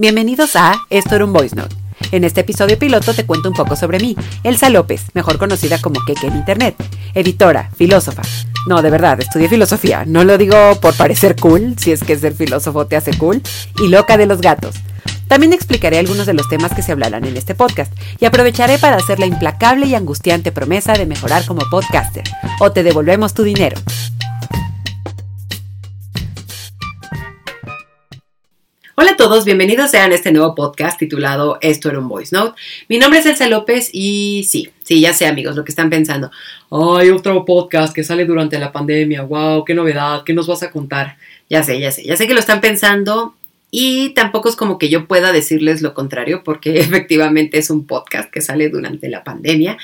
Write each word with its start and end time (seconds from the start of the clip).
Bienvenidos 0.00 0.54
a 0.54 0.86
Esto 0.90 1.16
era 1.16 1.24
un 1.24 1.32
Voice 1.32 1.56
Note. 1.56 1.74
En 2.12 2.22
este 2.22 2.42
episodio 2.42 2.78
piloto 2.78 3.14
te 3.14 3.26
cuento 3.26 3.48
un 3.48 3.56
poco 3.56 3.74
sobre 3.74 3.98
mí, 3.98 4.14
Elsa 4.44 4.70
López, 4.70 5.06
mejor 5.12 5.38
conocida 5.38 5.80
como 5.80 5.98
Keke 6.06 6.28
en 6.28 6.36
Internet, 6.36 6.76
editora, 7.14 7.72
filósofa. 7.76 8.22
No, 8.68 8.80
de 8.80 8.90
verdad, 8.90 9.20
estudié 9.20 9.48
filosofía, 9.48 10.04
no 10.06 10.22
lo 10.22 10.38
digo 10.38 10.78
por 10.80 10.96
parecer 10.96 11.34
cool, 11.34 11.74
si 11.80 11.90
es 11.90 12.04
que 12.04 12.16
ser 12.16 12.32
filósofo 12.34 12.86
te 12.86 12.94
hace 12.94 13.12
cool, 13.18 13.42
y 13.82 13.88
loca 13.88 14.16
de 14.16 14.26
los 14.26 14.40
gatos. 14.40 14.76
También 15.26 15.52
explicaré 15.52 15.98
algunos 15.98 16.26
de 16.26 16.34
los 16.34 16.48
temas 16.48 16.72
que 16.72 16.82
se 16.82 16.92
hablarán 16.92 17.24
en 17.24 17.36
este 17.36 17.56
podcast 17.56 17.92
y 18.20 18.24
aprovecharé 18.24 18.78
para 18.78 18.98
hacer 18.98 19.18
la 19.18 19.26
implacable 19.26 19.86
y 19.86 19.96
angustiante 19.96 20.52
promesa 20.52 20.92
de 20.92 21.06
mejorar 21.06 21.44
como 21.44 21.68
podcaster, 21.72 22.22
o 22.60 22.70
te 22.70 22.84
devolvemos 22.84 23.34
tu 23.34 23.42
dinero. 23.42 23.76
Hola 29.00 29.12
a 29.12 29.16
todos, 29.16 29.44
bienvenidos 29.44 29.92
sean 29.92 30.10
a 30.10 30.16
este 30.16 30.32
nuevo 30.32 30.56
podcast 30.56 30.98
titulado 30.98 31.58
Esto 31.60 31.88
era 31.88 32.00
un 32.00 32.08
voice 32.08 32.34
note. 32.34 32.60
Mi 32.88 32.98
nombre 32.98 33.20
es 33.20 33.26
Elsa 33.26 33.46
López 33.46 33.90
y 33.92 34.44
sí, 34.48 34.70
sí, 34.82 35.00
ya 35.00 35.14
sé 35.14 35.26
amigos 35.28 35.54
lo 35.54 35.62
que 35.62 35.70
están 35.70 35.88
pensando. 35.88 36.32
Hay 36.72 37.10
otro 37.10 37.44
podcast 37.44 37.94
que 37.94 38.02
sale 38.02 38.24
durante 38.24 38.58
la 38.58 38.72
pandemia, 38.72 39.22
wow, 39.22 39.64
qué 39.64 39.74
novedad, 39.74 40.24
¿qué 40.24 40.34
nos 40.34 40.48
vas 40.48 40.64
a 40.64 40.72
contar? 40.72 41.16
Ya 41.48 41.62
sé, 41.62 41.78
ya 41.78 41.92
sé, 41.92 42.02
ya 42.02 42.16
sé 42.16 42.26
que 42.26 42.34
lo 42.34 42.40
están 42.40 42.60
pensando 42.60 43.36
y 43.70 44.08
tampoco 44.14 44.48
es 44.48 44.56
como 44.56 44.78
que 44.78 44.88
yo 44.88 45.06
pueda 45.06 45.30
decirles 45.30 45.80
lo 45.80 45.94
contrario 45.94 46.42
porque 46.42 46.76
efectivamente 46.80 47.58
es 47.58 47.70
un 47.70 47.86
podcast 47.86 48.32
que 48.32 48.40
sale 48.40 48.68
durante 48.68 49.08
la 49.08 49.22
pandemia, 49.22 49.78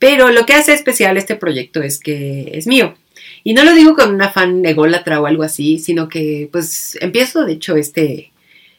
pero 0.00 0.30
lo 0.30 0.44
que 0.44 0.54
hace 0.54 0.74
especial 0.74 1.16
este 1.16 1.36
proyecto 1.36 1.82
es 1.82 2.00
que 2.00 2.50
es 2.52 2.66
mío. 2.66 2.96
Y 3.44 3.54
no 3.54 3.62
lo 3.62 3.74
digo 3.74 3.94
con 3.94 4.12
un 4.12 4.22
afán 4.22 4.66
ególatra 4.66 5.20
o 5.20 5.26
algo 5.26 5.44
así, 5.44 5.78
sino 5.78 6.08
que 6.08 6.48
pues 6.50 6.98
empiezo 7.00 7.44
de 7.44 7.52
hecho 7.52 7.76
este 7.76 8.32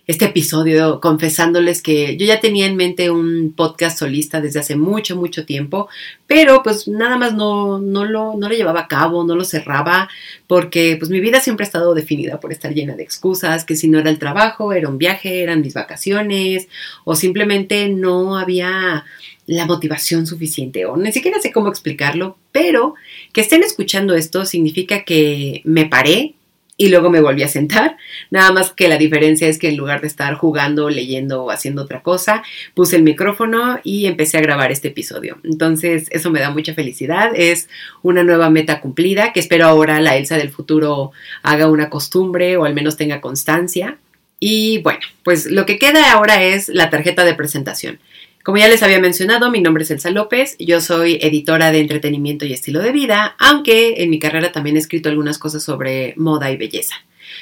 este 0.08 0.24
episodio 0.26 1.02
confesándoles 1.02 1.82
que 1.82 2.16
yo 2.16 2.26
ya 2.26 2.40
tenía 2.40 2.66
en 2.66 2.78
mente 2.78 3.12
un 3.12 3.54
podcast 3.54 4.00
solista 4.00 4.40
desde 4.40 4.62
hace 4.62 4.78
mucho, 4.78 5.18
mucho 5.18 5.46
tiempo, 5.46 5.90
pero 6.26 6.64
pues 6.64 6.88
nada 6.88 7.18
más 7.18 7.34
no, 7.34 7.80
no, 7.80 8.06
lo, 8.06 8.36
no 8.38 8.48
lo 8.48 8.56
llevaba 8.56 8.82
a 8.82 8.88
cabo, 8.88 9.26
no 9.26 9.36
lo 9.36 9.44
cerraba, 9.44 10.10
porque 10.48 10.96
pues 10.98 11.12
mi 11.12 11.20
vida 11.20 11.42
siempre 11.42 11.66
ha 11.66 11.68
estado 11.68 11.94
definida 11.94 12.40
por 12.40 12.54
estar 12.54 12.74
llena 12.74 12.96
de 12.96 13.04
excusas, 13.04 13.66
que 13.66 13.76
si 13.76 13.90
no 13.90 14.00
era 14.00 14.10
el 14.10 14.18
trabajo, 14.18 14.72
era 14.72 14.88
un 14.88 14.98
viaje, 14.98 15.44
eran 15.44 15.60
mis 15.60 15.74
vacaciones, 15.74 16.70
o 17.04 17.14
simplemente 17.14 17.90
no 17.90 18.38
había 18.38 19.04
la 19.46 19.66
motivación 19.66 20.26
suficiente, 20.26 20.86
o 20.86 20.96
ni 20.96 21.12
siquiera 21.12 21.42
sé 21.42 21.52
cómo 21.52 21.68
explicarlo, 21.68 22.38
pero 22.54 22.96
que 23.34 23.42
estén 23.42 23.62
escuchando 23.64 24.16
esto 24.16 24.46
significa 24.46 25.04
que 25.04 25.62
me 25.66 25.86
paré, 25.86 26.37
y 26.78 26.90
luego 26.90 27.10
me 27.10 27.20
volví 27.20 27.44
a 27.44 27.48
sentar. 27.48 27.98
Nada 28.30 28.52
más 28.52 28.72
que 28.72 28.88
la 28.88 28.98
diferencia 28.98 29.48
es 29.48 29.58
que 29.58 29.70
en 29.70 29.78
lugar 29.78 30.02
de 30.02 30.08
estar 30.08 30.36
jugando, 30.36 30.90
leyendo 30.90 31.44
o 31.44 31.52
haciendo 31.52 31.82
otra 31.82 32.04
cosa, 32.04 32.44
puse 32.76 32.96
el 32.96 33.04
micrófono 33.04 33.80
y 33.84 34.06
empecé 34.06 34.38
a 34.38 34.42
grabar 34.42 34.72
este 34.72 34.90
episodio. 34.90 35.40
Entonces, 35.44 36.08
eso 36.12 36.30
me 36.30 36.40
da 36.40 36.52
mucha 36.52 36.76
felicidad. 36.76 37.32
Es 37.36 37.68
una 38.04 38.24
nueva 38.24 38.50
meta 38.52 38.80
cumplida 38.80 39.34
que 39.34 39.40
espero 39.40 39.66
ahora 39.66 40.00
la 40.00 40.16
Elsa 40.16 40.38
del 40.38 40.52
futuro 40.52 41.12
haga 41.42 41.68
una 41.68 41.90
costumbre 41.90 42.58
o 42.58 42.66
al 42.66 42.76
menos 42.76 42.96
tenga 42.96 43.20
constancia. 43.22 43.98
Y 44.40 44.78
bueno, 44.84 45.00
pues 45.24 45.48
lo 45.48 45.66
que 45.66 45.80
queda 45.80 46.12
ahora 46.12 46.44
es 46.44 46.70
la 46.70 46.92
tarjeta 46.92 47.26
de 47.26 47.34
presentación. 47.34 48.00
Como 48.48 48.60
ya 48.60 48.70
les 48.70 48.82
había 48.82 49.02
mencionado, 49.02 49.52
mi 49.52 49.60
nombre 49.60 49.84
es 49.84 49.92
Elsa 49.92 50.10
López, 50.10 50.56
yo 50.58 50.80
soy 50.80 51.20
editora 51.22 51.70
de 51.74 51.82
entretenimiento 51.82 52.46
y 52.46 52.54
estilo 52.54 52.80
de 52.80 52.94
vida, 52.94 53.36
aunque 53.40 53.96
en 54.02 54.10
mi 54.10 54.20
carrera 54.20 54.54
también 54.54 54.78
he 54.78 54.80
escrito 54.80 55.10
algunas 55.10 55.38
cosas 55.38 55.64
sobre 55.64 56.14
moda 56.16 56.50
y 56.50 56.56
belleza. 56.56 56.96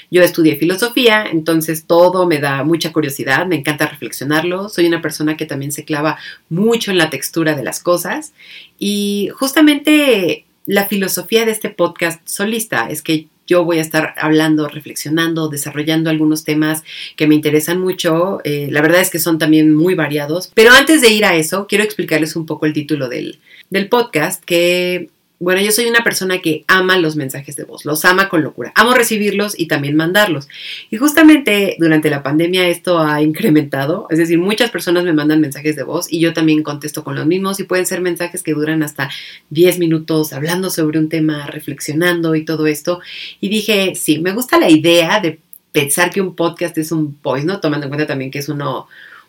Yo 0.09 0.23
estudié 0.23 0.55
filosofía, 0.55 1.27
entonces 1.31 1.85
todo 1.85 2.25
me 2.25 2.39
da 2.39 2.63
mucha 2.63 2.91
curiosidad, 2.91 3.45
me 3.45 3.55
encanta 3.55 3.85
reflexionarlo, 3.85 4.67
soy 4.67 4.87
una 4.87 5.03
persona 5.03 5.37
que 5.37 5.45
también 5.45 5.71
se 5.71 5.85
clava 5.85 6.17
mucho 6.49 6.89
en 6.89 6.97
la 6.97 7.11
textura 7.11 7.53
de 7.53 7.63
las 7.63 7.83
cosas 7.83 8.33
y 8.79 9.29
justamente 9.35 10.47
la 10.65 10.87
filosofía 10.87 11.45
de 11.45 11.51
este 11.51 11.69
podcast 11.69 12.27
solista 12.27 12.89
es 12.89 13.03
que 13.03 13.27
yo 13.47 13.63
voy 13.63 13.79
a 13.79 13.81
estar 13.81 14.13
hablando, 14.17 14.67
reflexionando, 14.67 15.49
desarrollando 15.49 16.09
algunos 16.09 16.43
temas 16.43 16.83
que 17.15 17.27
me 17.27 17.35
interesan 17.35 17.79
mucho. 17.79 18.39
Eh, 18.43 18.67
la 18.71 18.81
verdad 18.81 19.01
es 19.01 19.09
que 19.09 19.19
son 19.19 19.37
también 19.37 19.73
muy 19.73 19.95
variados. 19.95 20.51
Pero 20.53 20.71
antes 20.71 21.01
de 21.01 21.09
ir 21.09 21.25
a 21.25 21.35
eso, 21.35 21.67
quiero 21.67 21.83
explicarles 21.83 22.35
un 22.35 22.45
poco 22.45 22.65
el 22.65 22.73
título 22.73 23.07
del, 23.07 23.39
del 23.69 23.89
podcast, 23.89 24.43
que 24.43 25.09
bueno, 25.45 25.61
yo 25.61 25.71
soy 25.71 25.85
una 25.85 26.03
persona 26.03 26.39
que 26.39 26.65
ama 26.67 26.97
los 26.97 27.15
mensajes 27.15 27.55
de 27.55 27.65
voz, 27.65 27.85
los 27.85 28.03
ama 28.03 28.29
con 28.29 28.41
locura. 28.41 28.71
Amo 28.73 28.95
recibirlos 28.95 29.53
y 29.55 29.67
también 29.67 29.95
mandarlos. 29.95 30.47
Y 30.89 30.97
justamente 30.97 31.75
durante 31.77 32.09
la 32.09 32.23
pandemia 32.23 32.67
esto 32.67 32.97
ha 32.97 33.21
incrementado, 33.21 34.07
es 34.09 34.17
decir, 34.17 34.39
muchas 34.39 34.71
personas 34.71 35.03
me 35.03 35.13
mandan 35.13 35.41
mensajes 35.41 35.75
de 35.75 35.83
voz 35.83 36.11
y 36.11 36.19
yo 36.19 36.33
también 36.33 36.63
contesto 36.63 37.03
con 37.03 37.13
los 37.13 37.27
mismos 37.27 37.59
y 37.59 37.63
pueden 37.65 37.85
ser 37.85 38.01
mensajes 38.01 38.41
que 38.41 38.53
duran 38.53 38.81
hasta 38.81 39.11
10 39.51 39.77
minutos 39.77 40.33
hablando 40.33 40.71
sobre 40.71 40.97
un 40.97 41.09
tema, 41.09 41.45
reflexionando 41.45 42.33
y 42.33 42.43
todo 42.43 42.65
esto. 42.65 43.01
Y 43.39 43.49
dije, 43.49 43.93
sí, 43.93 44.17
me 44.17 44.33
gusta 44.33 44.57
la 44.57 44.71
idea 44.71 45.19
de 45.19 45.37
pensar 45.71 46.09
que 46.09 46.21
un 46.21 46.35
podcast 46.35 46.75
es 46.79 46.91
un 46.91 47.19
voice, 47.21 47.45
¿no? 47.45 47.59
Tomando 47.59 47.85
en 47.85 47.91
cuenta 47.91 48.07
también 48.07 48.31
que 48.31 48.39
es 48.39 48.49
uno 48.49 48.87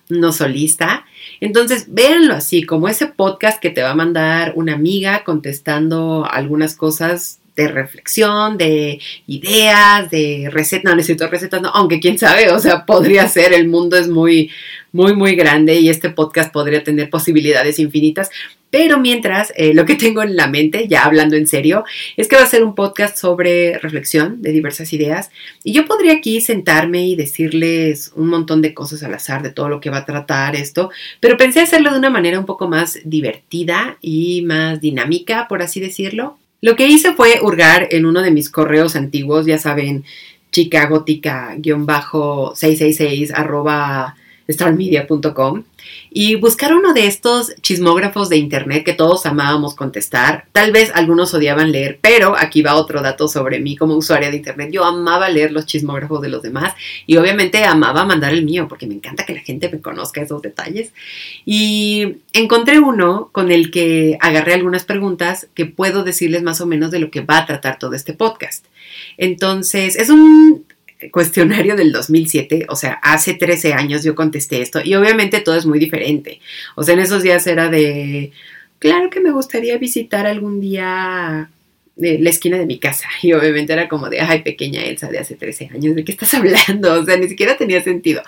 no 0.08 0.32
solista. 0.32 1.04
Entonces, 1.40 1.86
véanlo 1.88 2.34
así, 2.34 2.62
como 2.62 2.88
ese 2.88 3.06
podcast 3.06 3.60
que 3.60 3.70
te 3.70 3.82
va 3.82 3.90
a 3.90 3.96
mandar 3.96 4.52
una 4.56 4.74
amiga 4.74 5.24
contestando 5.24 6.26
algunas 6.30 6.74
cosas 6.74 7.40
de 7.56 7.68
reflexión, 7.68 8.58
de 8.58 9.00
ideas, 9.26 10.10
de 10.10 10.48
recetas, 10.52 10.84
no 10.84 10.94
necesito 10.94 11.26
recetas, 11.26 11.62
no, 11.62 11.70
aunque 11.70 12.00
quién 12.00 12.18
sabe, 12.18 12.50
o 12.50 12.58
sea, 12.58 12.84
podría 12.84 13.26
ser, 13.28 13.54
el 13.54 13.66
mundo 13.66 13.96
es 13.96 14.08
muy, 14.08 14.50
muy, 14.92 15.16
muy 15.16 15.34
grande 15.34 15.76
y 15.76 15.88
este 15.88 16.10
podcast 16.10 16.52
podría 16.52 16.84
tener 16.84 17.08
posibilidades 17.08 17.78
infinitas, 17.78 18.30
pero 18.70 18.98
mientras, 18.98 19.52
eh, 19.56 19.74
lo 19.74 19.84
que 19.84 19.94
tengo 19.94 20.22
en 20.22 20.36
la 20.36 20.48
mente, 20.48 20.88
ya 20.88 21.04
hablando 21.04 21.36
en 21.36 21.46
serio, 21.46 21.84
es 22.16 22.28
que 22.28 22.36
va 22.36 22.42
a 22.42 22.46
ser 22.46 22.64
un 22.64 22.74
podcast 22.74 23.16
sobre 23.16 23.78
reflexión 23.78 24.42
de 24.42 24.52
diversas 24.52 24.92
ideas. 24.92 25.30
Y 25.64 25.72
yo 25.72 25.86
podría 25.86 26.14
aquí 26.14 26.40
sentarme 26.40 27.06
y 27.06 27.16
decirles 27.16 28.12
un 28.14 28.28
montón 28.28 28.62
de 28.62 28.74
cosas 28.74 29.02
al 29.02 29.14
azar 29.14 29.42
de 29.42 29.50
todo 29.50 29.68
lo 29.68 29.80
que 29.80 29.90
va 29.90 29.98
a 29.98 30.04
tratar 30.04 30.56
esto, 30.56 30.90
pero 31.20 31.36
pensé 31.36 31.60
hacerlo 31.60 31.92
de 31.92 31.98
una 31.98 32.10
manera 32.10 32.38
un 32.38 32.46
poco 32.46 32.68
más 32.68 32.98
divertida 33.04 33.98
y 34.00 34.42
más 34.42 34.80
dinámica, 34.80 35.46
por 35.48 35.62
así 35.62 35.80
decirlo. 35.80 36.38
Lo 36.60 36.74
que 36.74 36.86
hice 36.86 37.12
fue 37.12 37.40
hurgar 37.42 37.88
en 37.90 38.06
uno 38.06 38.22
de 38.22 38.30
mis 38.30 38.48
correos 38.50 38.96
antiguos, 38.96 39.46
ya 39.46 39.58
saben, 39.58 40.04
chica 40.50 40.88
gótica-666 40.88 43.30
arroba 43.34 44.16
starmedia.com 44.48 45.64
y 46.10 46.36
buscar 46.36 46.74
uno 46.74 46.92
de 46.92 47.06
estos 47.06 47.54
chismógrafos 47.60 48.28
de 48.28 48.36
internet 48.36 48.84
que 48.84 48.92
todos 48.92 49.26
amábamos 49.26 49.74
contestar. 49.74 50.46
Tal 50.52 50.72
vez 50.72 50.90
algunos 50.94 51.34
odiaban 51.34 51.72
leer, 51.72 51.98
pero 52.00 52.36
aquí 52.36 52.62
va 52.62 52.74
otro 52.74 53.02
dato 53.02 53.28
sobre 53.28 53.60
mí 53.60 53.76
como 53.76 53.94
usuaria 53.94 54.30
de 54.30 54.36
internet. 54.36 54.70
Yo 54.72 54.84
amaba 54.84 55.28
leer 55.28 55.52
los 55.52 55.66
chismógrafos 55.66 56.22
de 56.22 56.28
los 56.28 56.42
demás 56.42 56.74
y 57.06 57.16
obviamente 57.16 57.64
amaba 57.64 58.04
mandar 58.04 58.32
el 58.32 58.44
mío 58.44 58.66
porque 58.68 58.86
me 58.86 58.94
encanta 58.94 59.24
que 59.24 59.34
la 59.34 59.40
gente 59.40 59.68
me 59.68 59.80
conozca 59.80 60.22
esos 60.22 60.42
detalles. 60.42 60.92
Y 61.44 62.16
encontré 62.32 62.78
uno 62.78 63.30
con 63.32 63.50
el 63.50 63.70
que 63.70 64.18
agarré 64.20 64.54
algunas 64.54 64.84
preguntas 64.84 65.48
que 65.54 65.66
puedo 65.66 66.04
decirles 66.04 66.42
más 66.42 66.60
o 66.60 66.66
menos 66.66 66.90
de 66.90 66.98
lo 66.98 67.10
que 67.10 67.20
va 67.20 67.38
a 67.38 67.46
tratar 67.46 67.78
todo 67.78 67.94
este 67.94 68.12
podcast. 68.12 68.64
Entonces, 69.18 69.96
es 69.96 70.10
un 70.10 70.65
cuestionario 71.10 71.76
del 71.76 71.92
2007, 71.92 72.66
o 72.68 72.76
sea, 72.76 72.94
hace 73.02 73.34
13 73.34 73.74
años 73.74 74.02
yo 74.02 74.14
contesté 74.14 74.62
esto 74.62 74.80
y 74.82 74.94
obviamente 74.94 75.40
todo 75.40 75.56
es 75.56 75.66
muy 75.66 75.78
diferente. 75.78 76.40
O 76.74 76.82
sea, 76.82 76.94
en 76.94 77.00
esos 77.00 77.22
días 77.22 77.46
era 77.46 77.68
de, 77.68 78.32
claro 78.78 79.10
que 79.10 79.20
me 79.20 79.30
gustaría 79.30 79.76
visitar 79.78 80.26
algún 80.26 80.60
día 80.60 81.50
eh, 82.00 82.18
la 82.20 82.30
esquina 82.30 82.58
de 82.58 82.66
mi 82.66 82.78
casa 82.78 83.08
y 83.22 83.32
obviamente 83.32 83.72
era 83.72 83.88
como 83.88 84.08
de, 84.08 84.20
ay, 84.20 84.42
pequeña 84.42 84.82
Elsa 84.84 85.08
de 85.08 85.18
hace 85.18 85.34
13 85.34 85.70
años, 85.74 85.94
¿de 85.96 86.04
qué 86.04 86.12
estás 86.12 86.34
hablando? 86.34 87.00
O 87.00 87.04
sea, 87.04 87.16
ni 87.16 87.28
siquiera 87.28 87.56
tenía 87.56 87.82
sentido. 87.82 88.22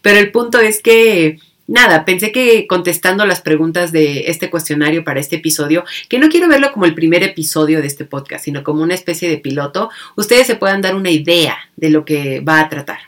Pero 0.00 0.18
el 0.18 0.30
punto 0.30 0.60
es 0.60 0.80
que 0.82 1.38
nada, 1.72 2.04
pensé 2.04 2.32
que 2.32 2.66
contestando 2.66 3.24
las 3.24 3.40
preguntas 3.40 3.92
de 3.92 4.24
este 4.26 4.50
cuestionario 4.50 5.04
para 5.04 5.20
este 5.20 5.36
episodio, 5.36 5.84
que 6.08 6.18
no 6.18 6.28
quiero 6.28 6.46
verlo 6.46 6.70
como 6.72 6.84
el 6.84 6.94
primer 6.94 7.22
episodio 7.22 7.80
de 7.80 7.86
este 7.86 8.04
podcast, 8.04 8.44
sino 8.44 8.62
como 8.62 8.82
una 8.82 8.94
especie 8.94 9.30
de 9.30 9.38
piloto, 9.38 9.90
ustedes 10.14 10.46
se 10.46 10.56
puedan 10.56 10.82
dar 10.82 10.94
una 10.94 11.10
idea 11.10 11.56
de 11.76 11.88
lo 11.90 12.04
que 12.04 12.40
va 12.40 12.60
a 12.60 12.68
tratar. 12.68 12.98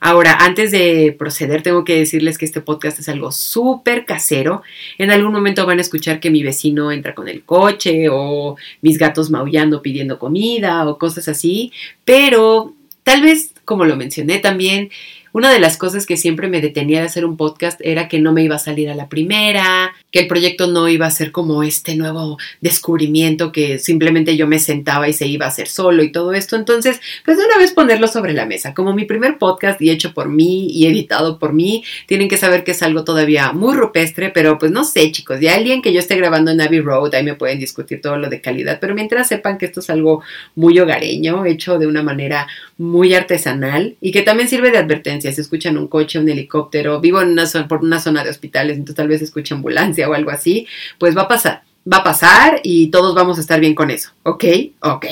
Ahora, 0.00 0.38
antes 0.40 0.70
de 0.70 1.14
proceder, 1.18 1.62
tengo 1.62 1.84
que 1.84 1.98
decirles 1.98 2.38
que 2.38 2.44
este 2.44 2.60
podcast 2.60 2.98
es 2.98 3.08
algo 3.08 3.30
súper 3.30 4.04
casero. 4.04 4.62
En 4.96 5.10
algún 5.10 5.32
momento 5.32 5.66
van 5.66 5.78
a 5.78 5.82
escuchar 5.82 6.20
que 6.20 6.30
mi 6.30 6.42
vecino 6.42 6.92
entra 6.92 7.14
con 7.14 7.28
el 7.28 7.42
coche 7.42 8.08
o 8.10 8.56
mis 8.80 8.96
gatos 8.96 9.30
maullando 9.30 9.82
pidiendo 9.82 10.18
comida 10.18 10.88
o 10.88 10.98
cosas 10.98 11.28
así, 11.28 11.72
pero 12.04 12.74
tal 13.02 13.22
vez, 13.22 13.52
como 13.64 13.84
lo 13.84 13.96
mencioné 13.96 14.38
también, 14.38 14.90
una 15.38 15.52
de 15.52 15.60
las 15.60 15.76
cosas 15.76 16.04
que 16.04 16.16
siempre 16.16 16.48
me 16.48 16.60
detenía 16.60 16.98
de 16.98 17.06
hacer 17.06 17.24
un 17.24 17.36
podcast 17.36 17.80
era 17.84 18.08
que 18.08 18.18
no 18.18 18.32
me 18.32 18.42
iba 18.42 18.56
a 18.56 18.58
salir 18.58 18.90
a 18.90 18.96
la 18.96 19.08
primera, 19.08 19.94
que 20.10 20.18
el 20.18 20.26
proyecto 20.26 20.66
no 20.66 20.88
iba 20.88 21.06
a 21.06 21.12
ser 21.12 21.30
como 21.30 21.62
este 21.62 21.94
nuevo 21.94 22.38
descubrimiento 22.60 23.52
que 23.52 23.78
simplemente 23.78 24.36
yo 24.36 24.48
me 24.48 24.58
sentaba 24.58 25.08
y 25.08 25.12
se 25.12 25.28
iba 25.28 25.46
a 25.46 25.50
hacer 25.50 25.68
solo 25.68 26.02
y 26.02 26.10
todo 26.10 26.34
esto. 26.34 26.56
Entonces, 26.56 27.00
pues 27.24 27.36
de 27.38 27.44
una 27.44 27.56
vez 27.56 27.70
ponerlo 27.70 28.08
sobre 28.08 28.32
la 28.32 28.46
mesa. 28.46 28.74
Como 28.74 28.92
mi 28.94 29.04
primer 29.04 29.38
podcast 29.38 29.80
y 29.80 29.90
hecho 29.90 30.12
por 30.12 30.28
mí 30.28 30.70
y 30.72 30.88
editado 30.88 31.38
por 31.38 31.52
mí, 31.52 31.84
tienen 32.06 32.28
que 32.28 32.36
saber 32.36 32.64
que 32.64 32.72
es 32.72 32.82
algo 32.82 33.04
todavía 33.04 33.52
muy 33.52 33.76
rupestre, 33.76 34.30
pero 34.30 34.58
pues 34.58 34.72
no 34.72 34.82
sé, 34.82 35.12
chicos, 35.12 35.38
ya 35.38 35.54
alguien 35.54 35.82
que 35.82 35.92
yo 35.92 36.00
esté 36.00 36.16
grabando 36.16 36.50
en 36.50 36.60
Abbey 36.60 36.80
Road, 36.80 37.14
ahí 37.14 37.22
me 37.22 37.34
pueden 37.34 37.60
discutir 37.60 38.00
todo 38.00 38.16
lo 38.16 38.28
de 38.28 38.40
calidad, 38.40 38.78
pero 38.80 38.92
mientras 38.92 39.28
sepan 39.28 39.56
que 39.56 39.66
esto 39.66 39.78
es 39.78 39.88
algo 39.88 40.20
muy 40.56 40.80
hogareño, 40.80 41.44
hecho 41.46 41.78
de 41.78 41.86
una 41.86 42.02
manera 42.02 42.48
muy 42.76 43.14
artesanal 43.14 43.94
y 44.00 44.10
que 44.10 44.22
también 44.22 44.48
sirve 44.48 44.72
de 44.72 44.78
advertencia. 44.78 45.27
Si 45.32 45.40
escuchan 45.40 45.78
un 45.78 45.88
coche, 45.88 46.18
un 46.18 46.28
helicóptero, 46.28 47.00
vivo 47.00 47.20
en 47.20 47.28
una 47.28 47.46
zona, 47.46 47.68
por 47.68 47.82
una 47.82 48.00
zona 48.00 48.24
de 48.24 48.30
hospitales, 48.30 48.76
entonces 48.76 48.96
tal 48.96 49.08
vez 49.08 49.22
escuche 49.22 49.54
ambulancia 49.54 50.08
o 50.08 50.14
algo 50.14 50.30
así, 50.30 50.66
pues 50.98 51.16
va 51.16 51.22
a 51.22 51.28
pasar. 51.28 51.62
Va 51.90 51.98
a 51.98 52.04
pasar 52.04 52.60
y 52.62 52.88
todos 52.88 53.14
vamos 53.14 53.38
a 53.38 53.40
estar 53.40 53.60
bien 53.60 53.74
con 53.74 53.90
eso. 53.90 54.10
¿Ok? 54.22 54.44
Ok. 54.80 55.06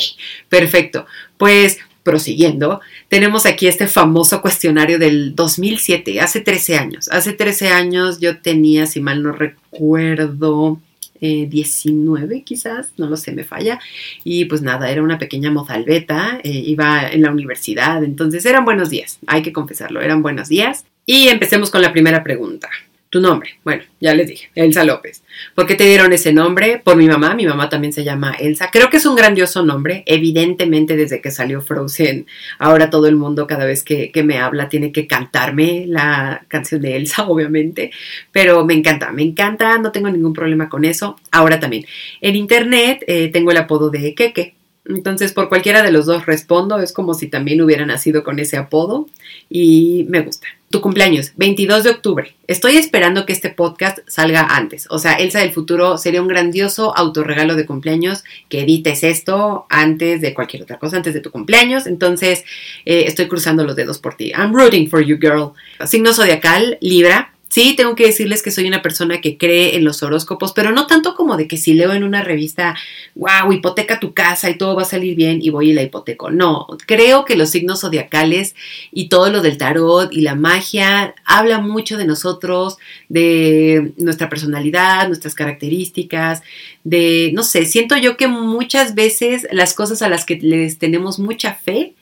Perfecto. 0.49 1.07
Pues 1.39 1.79
prosiguiendo, 2.07 2.81
tenemos 3.09 3.47
aquí 3.47 3.67
este 3.67 3.89
famoso 3.89 4.41
cuestionario 4.41 4.97
del 4.97 5.35
2007, 5.35 6.21
hace 6.21 6.41
13 6.41 6.79
años. 6.79 7.09
Hace 7.11 7.33
13 7.33 7.71
años 7.71 8.21
yo 8.21 8.39
tenía, 8.39 8.87
si 8.87 9.01
mal 9.01 9.25
no 9.25 9.33
recuerdo, 9.33 10.81
19 11.21 12.37
eh, 12.37 12.43
quizás, 12.43 12.93
no 12.97 13.09
lo 13.09 13.17
sé, 13.17 13.33
me 13.33 13.45
falla. 13.45 13.79
Y 14.25 14.47
pues 14.47 14.63
nada, 14.63 14.91
era 14.91 15.03
una 15.03 15.19
pequeña 15.19 15.51
mozalbeta, 15.51 16.41
eh, 16.43 16.51
iba 16.51 17.09
en 17.09 17.23
la 17.23 17.31
universidad, 17.31 18.03
entonces 18.05 18.45
eran 18.47 18.65
buenos 18.65 18.91
días, 18.91 19.19
hay 19.27 19.43
que 19.43 19.53
confesarlo, 19.53 20.01
eran 20.01 20.23
buenos 20.23 20.49
días. 20.49 20.85
Y 21.05 21.29
empecemos 21.29 21.71
con 21.71 21.83
la 21.83 21.93
primera 21.93 22.25
pregunta. 22.25 22.69
Tu 23.11 23.21
nombre, 23.21 23.59
bueno, 23.65 23.85
ya 24.01 24.15
les 24.15 24.27
dije, 24.27 24.51
Elsa 24.55 24.85
López. 24.85 25.23
¿Por 25.55 25.67
qué 25.67 25.75
te 25.75 25.85
dieron 25.85 26.13
ese 26.13 26.33
nombre? 26.33 26.81
Por 26.83 26.97
mi 26.97 27.07
mamá, 27.07 27.35
mi 27.35 27.47
mamá 27.47 27.69
también 27.69 27.93
se 27.93 28.05
llama 28.05 28.35
Elsa. 28.39 28.71
Creo 28.71 28.91
que 28.91 28.99
es 28.99 29.07
un 29.07 29.17
grandioso 29.17 29.65
nombre, 29.65 30.03
evidentemente 30.07 30.97
desde 30.97 31.21
que 31.21 31.31
salió 31.31 31.61
Frozen, 31.61 32.27
ahora 32.59 32.91
todo 32.91 33.07
el 33.07 33.17
mundo 33.17 33.47
cada 33.47 33.65
vez 33.65 33.83
que, 33.83 34.11
me 34.25 34.39
habla 34.39 34.69
tiene 34.69 34.93
que 34.93 35.07
cantarme 35.07 35.85
la 35.87 36.45
canción 36.49 36.81
de 36.81 36.97
Elsa, 36.97 37.25
obviamente, 37.29 37.91
pero 38.33 38.65
me 38.65 38.75
encanta, 38.75 39.13
me 39.13 39.23
encanta, 39.23 39.79
no 39.79 39.93
tengo 39.93 40.11
ningún 40.11 40.33
problema 40.33 40.69
con 40.69 40.85
eso. 40.85 41.17
Ahora 41.31 41.61
también, 41.61 41.85
en 42.21 42.37
internet 42.37 43.05
eh, 43.07 43.31
tengo 43.33 43.51
el 43.51 43.57
apodo 43.59 43.91
de 43.91 44.15
Keke, 44.15 44.57
entonces, 44.89 45.33
por 45.33 45.49
cualquiera 45.49 45.83
de 45.83 45.91
los 45.91 46.07
dos 46.07 46.27
respondo, 46.27 46.79
es 46.79 46.93
como 46.93 47.15
si 47.15 47.27
también 47.27 47.61
hubiera 47.61 47.85
nacido 47.87 48.23
con 48.23 48.39
ese 48.39 48.57
apodo 48.57 49.09
y 49.51 50.07
me 50.09 50.21
gusta. 50.21 50.47
Tu 50.69 50.81
cumpleaños, 50.81 51.33
22 51.37 51.85
de 51.85 51.91
octubre. 51.91 52.35
Estoy 52.49 52.77
esperando 52.77 53.25
que 53.25 53.33
este 53.33 53.51
podcast 53.51 53.99
salga 54.09 54.43
antes. 54.43 54.89
O 54.91 54.99
sea, 54.99 55.15
Elsa 55.15 55.39
del 55.39 55.53
futuro 55.53 55.97
sería 55.97 56.21
un 56.21 56.27
grandioso 56.27 56.97
autorregalo 56.97 57.55
de 57.55 57.67
cumpleaños 57.67 58.25
que 58.49 58.63
edites 58.63 59.05
esto 59.05 59.67
antes 59.69 60.21
de 60.21 60.35
cualquier 60.35 60.65
otra 60.65 60.81
cosa, 60.81 60.97
antes 60.97 61.15
de 61.15 61.21
tu 61.21 61.31
cumpleaños. 61.31 61.87
Entonces, 61.87 62.45
eh, 62.85 63.05
estoy 63.07 63.29
cruzando 63.29 63.63
los 63.63 63.77
dedos 63.77 63.99
por 63.99 64.17
ti. 64.17 64.33
I'm 64.37 64.53
rooting 64.53 64.91
for 64.91 65.01
you, 65.01 65.19
girl. 65.21 65.53
Signo 65.87 66.13
zodiacal, 66.13 66.79
Libra. 66.81 67.36
Sí, 67.49 67.75
tengo 67.77 67.95
que 67.95 68.07
decirles 68.07 68.43
que 68.43 68.51
soy 68.51 68.67
una 68.67 68.83
persona 68.83 69.21
que 69.21 69.39
cree 69.39 69.77
en 69.77 69.85
los 69.85 70.03
horóscopos, 70.03 70.53
pero 70.53 70.73
no 70.73 70.87
tanto 70.87 71.15
como 71.15 71.37
de 71.37 71.47
que 71.47 71.57
si 71.57 71.75
leo 71.75 71.93
en 71.93 72.03
una 72.03 72.23
revista, 72.23 72.77
wow, 73.15 73.53
hipoteca 73.53 74.01
tu 74.01 74.13
casa 74.15 74.51
y 74.51 74.59
todo 74.59 74.75
va 74.75 74.83
a 74.83 74.87
salir 74.87 75.15
bien 75.15 75.39
y 75.41 75.51
voy 75.51 75.71
y 75.71 75.73
la 75.73 75.83
hipoteco. 75.83 76.31
No, 76.31 76.67
creo 76.87 77.25
que 77.25 77.37
los 77.37 77.51
signos 77.51 77.81
zodiacales 77.81 78.57
y 78.93 79.09
todo 79.09 79.31
lo 79.31 79.43
del 79.43 79.59
tarot 79.59 80.13
y 80.13 80.23
la 80.23 80.35
magia 80.35 81.15
habla 81.25 81.61
mucho 81.61 81.97
de 81.97 82.05
nosotros, 82.05 82.79
de 83.09 83.93
nuestra 83.97 84.29
personalidad, 84.29 85.07
nuestras 85.07 85.35
características, 85.35 86.43
de, 86.83 87.31
no 87.33 87.45
sé, 87.45 87.65
siento 87.65 87.97
yo 87.97 88.17
que 88.17 88.27
muchas 88.27 88.95
veces 88.95 89.47
las 89.53 89.73
cosas 89.73 90.03
a 90.03 90.09
las 90.09 90.25
que 90.25 90.37
les 90.37 90.79
tenemos 90.79 91.19
mucha 91.19 91.55
fe, 91.55 91.95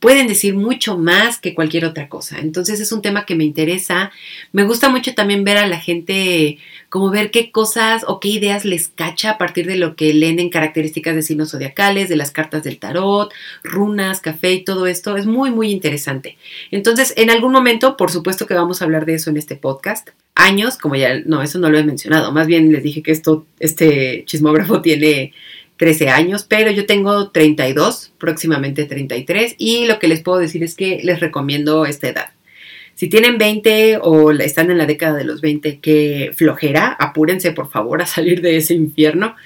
pueden 0.00 0.26
decir 0.26 0.54
mucho 0.54 0.98
más 0.98 1.38
que 1.38 1.54
cualquier 1.54 1.84
otra 1.84 2.08
cosa. 2.08 2.38
Entonces 2.38 2.80
es 2.80 2.90
un 2.90 3.02
tema 3.02 3.26
que 3.26 3.34
me 3.34 3.44
interesa. 3.44 4.10
Me 4.50 4.64
gusta 4.64 4.88
mucho 4.88 5.14
también 5.14 5.44
ver 5.44 5.58
a 5.58 5.66
la 5.66 5.78
gente, 5.78 6.58
como 6.88 7.10
ver 7.10 7.30
qué 7.30 7.52
cosas 7.52 8.04
o 8.08 8.18
qué 8.18 8.28
ideas 8.28 8.64
les 8.64 8.88
cacha 8.88 9.32
a 9.32 9.38
partir 9.38 9.66
de 9.66 9.76
lo 9.76 9.94
que 9.96 10.14
leen 10.14 10.40
en 10.40 10.48
características 10.48 11.14
de 11.14 11.22
signos 11.22 11.50
zodiacales, 11.50 12.08
de 12.08 12.16
las 12.16 12.30
cartas 12.30 12.64
del 12.64 12.78
tarot, 12.78 13.32
runas, 13.62 14.20
café 14.20 14.52
y 14.52 14.64
todo 14.64 14.86
esto. 14.86 15.18
Es 15.18 15.26
muy, 15.26 15.50
muy 15.50 15.70
interesante. 15.70 16.38
Entonces, 16.70 17.12
en 17.16 17.30
algún 17.30 17.52
momento, 17.52 17.98
por 17.98 18.10
supuesto 18.10 18.46
que 18.46 18.54
vamos 18.54 18.80
a 18.80 18.86
hablar 18.86 19.04
de 19.04 19.14
eso 19.14 19.28
en 19.28 19.36
este 19.36 19.56
podcast. 19.56 20.08
Años, 20.34 20.78
como 20.78 20.96
ya, 20.96 21.20
no, 21.26 21.42
eso 21.42 21.58
no 21.58 21.68
lo 21.68 21.76
he 21.76 21.84
mencionado. 21.84 22.32
Más 22.32 22.46
bien 22.46 22.72
les 22.72 22.82
dije 22.82 23.02
que 23.02 23.12
esto, 23.12 23.44
este 23.58 24.24
chismógrafo 24.24 24.80
tiene 24.82 25.34
13 25.80 26.10
años, 26.10 26.44
pero 26.46 26.70
yo 26.70 26.84
tengo 26.84 27.30
32, 27.30 28.12
próximamente 28.18 28.84
33, 28.84 29.54
y 29.56 29.86
lo 29.86 29.98
que 29.98 30.08
les 30.08 30.20
puedo 30.20 30.36
decir 30.36 30.62
es 30.62 30.74
que 30.74 31.00
les 31.02 31.20
recomiendo 31.20 31.86
esta 31.86 32.08
edad. 32.08 32.30
Si 32.96 33.08
tienen 33.08 33.38
20 33.38 34.00
o 34.02 34.30
están 34.32 34.70
en 34.70 34.76
la 34.76 34.84
década 34.84 35.16
de 35.16 35.24
los 35.24 35.40
20, 35.40 35.78
que 35.78 36.32
flojera, 36.36 36.88
apúrense 37.00 37.52
por 37.52 37.70
favor 37.70 38.02
a 38.02 38.06
salir 38.06 38.42
de 38.42 38.58
ese 38.58 38.74
infierno. 38.74 39.36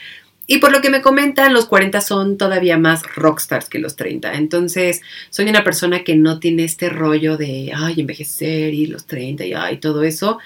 Y 0.49 0.59
por 0.59 0.73
lo 0.73 0.81
que 0.81 0.91
me 0.91 1.03
comentan, 1.03 1.55
los 1.55 1.67
40 1.67 2.01
son 2.01 2.37
todavía 2.37 2.79
más 2.79 3.05
rockstars 3.15 3.69
que 3.69 3.79
los 3.79 3.95
30. 3.95 4.35
Entonces, 4.35 5.03
soy 5.31 5.49
una 5.49 5.63
persona 5.63 6.03
que 6.03 6.17
no 6.17 6.41
tiene 6.41 6.65
este 6.65 6.89
rollo 6.89 7.37
de, 7.37 7.71
ay, 7.73 8.01
envejecer 8.01 8.75
y 8.75 8.87
los 8.87 9.07
30 9.07 9.47
y 9.47 9.53
ay, 9.53 9.77
todo 9.77 10.03
eso. 10.03 10.41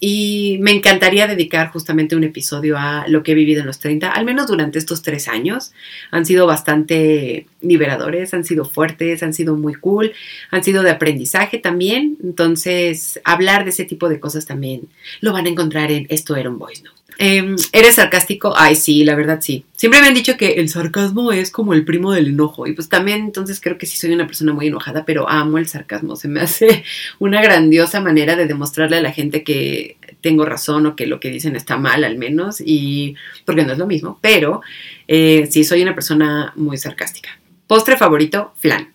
Y 0.00 0.58
me 0.60 0.72
encantaría 0.72 1.26
dedicar 1.26 1.70
justamente 1.70 2.16
un 2.16 2.24
episodio 2.24 2.76
a 2.76 3.06
lo 3.08 3.22
que 3.22 3.32
he 3.32 3.34
vivido 3.34 3.60
en 3.60 3.66
los 3.66 3.78
30, 3.78 4.10
al 4.10 4.24
menos 4.24 4.46
durante 4.46 4.78
estos 4.78 5.02
tres 5.02 5.28
años. 5.28 5.72
Han 6.10 6.26
sido 6.26 6.46
bastante 6.46 7.46
liberadores, 7.60 8.34
han 8.34 8.44
sido 8.44 8.64
fuertes, 8.64 9.22
han 9.22 9.32
sido 9.32 9.56
muy 9.56 9.74
cool, 9.74 10.12
han 10.50 10.64
sido 10.64 10.82
de 10.82 10.90
aprendizaje 10.90 11.58
también. 11.58 12.18
Entonces, 12.22 13.20
hablar 13.24 13.64
de 13.64 13.70
ese 13.70 13.84
tipo 13.84 14.08
de 14.08 14.20
cosas 14.20 14.46
también 14.46 14.88
lo 15.20 15.32
van 15.32 15.46
a 15.46 15.50
encontrar 15.50 15.90
en 15.90 16.06
Esto 16.10 16.36
era 16.36 16.50
un 16.50 16.58
voice 16.58 16.82
note. 16.82 17.03
Em, 17.18 17.56
¿Eres 17.72 17.96
sarcástico? 17.96 18.54
Ay, 18.56 18.74
sí, 18.74 19.04
la 19.04 19.14
verdad 19.14 19.38
sí. 19.40 19.64
Siempre 19.76 20.00
me 20.00 20.08
han 20.08 20.14
dicho 20.14 20.36
que 20.36 20.54
el 20.54 20.68
sarcasmo 20.68 21.32
es 21.32 21.50
como 21.50 21.74
el 21.74 21.84
primo 21.84 22.12
del 22.12 22.28
enojo. 22.28 22.66
Y 22.66 22.72
pues 22.72 22.88
también 22.88 23.20
entonces 23.20 23.60
creo 23.60 23.78
que 23.78 23.86
sí 23.86 23.96
soy 23.96 24.12
una 24.12 24.26
persona 24.26 24.52
muy 24.52 24.66
enojada, 24.66 25.04
pero 25.04 25.28
amo 25.28 25.58
el 25.58 25.68
sarcasmo. 25.68 26.16
Se 26.16 26.28
me 26.28 26.40
hace 26.42 26.84
una 27.18 27.42
grandiosa 27.42 28.00
manera 28.00 28.36
de 28.36 28.46
demostrarle 28.46 28.96
a 28.96 29.02
la 29.02 29.12
gente 29.12 29.44
que 29.44 29.96
tengo 30.20 30.44
razón 30.44 30.86
o 30.86 30.96
que 30.96 31.06
lo 31.06 31.20
que 31.20 31.30
dicen 31.30 31.56
está 31.56 31.76
mal 31.76 32.04
al 32.04 32.18
menos. 32.18 32.60
Y 32.64 33.16
porque 33.44 33.64
no 33.64 33.72
es 33.72 33.78
lo 33.78 33.86
mismo, 33.86 34.18
pero 34.20 34.62
eh, 35.08 35.48
sí 35.50 35.64
soy 35.64 35.82
una 35.82 35.94
persona 35.94 36.52
muy 36.56 36.78
sarcástica. 36.78 37.38
Postre 37.66 37.96
favorito, 37.96 38.52
flan. 38.56 38.93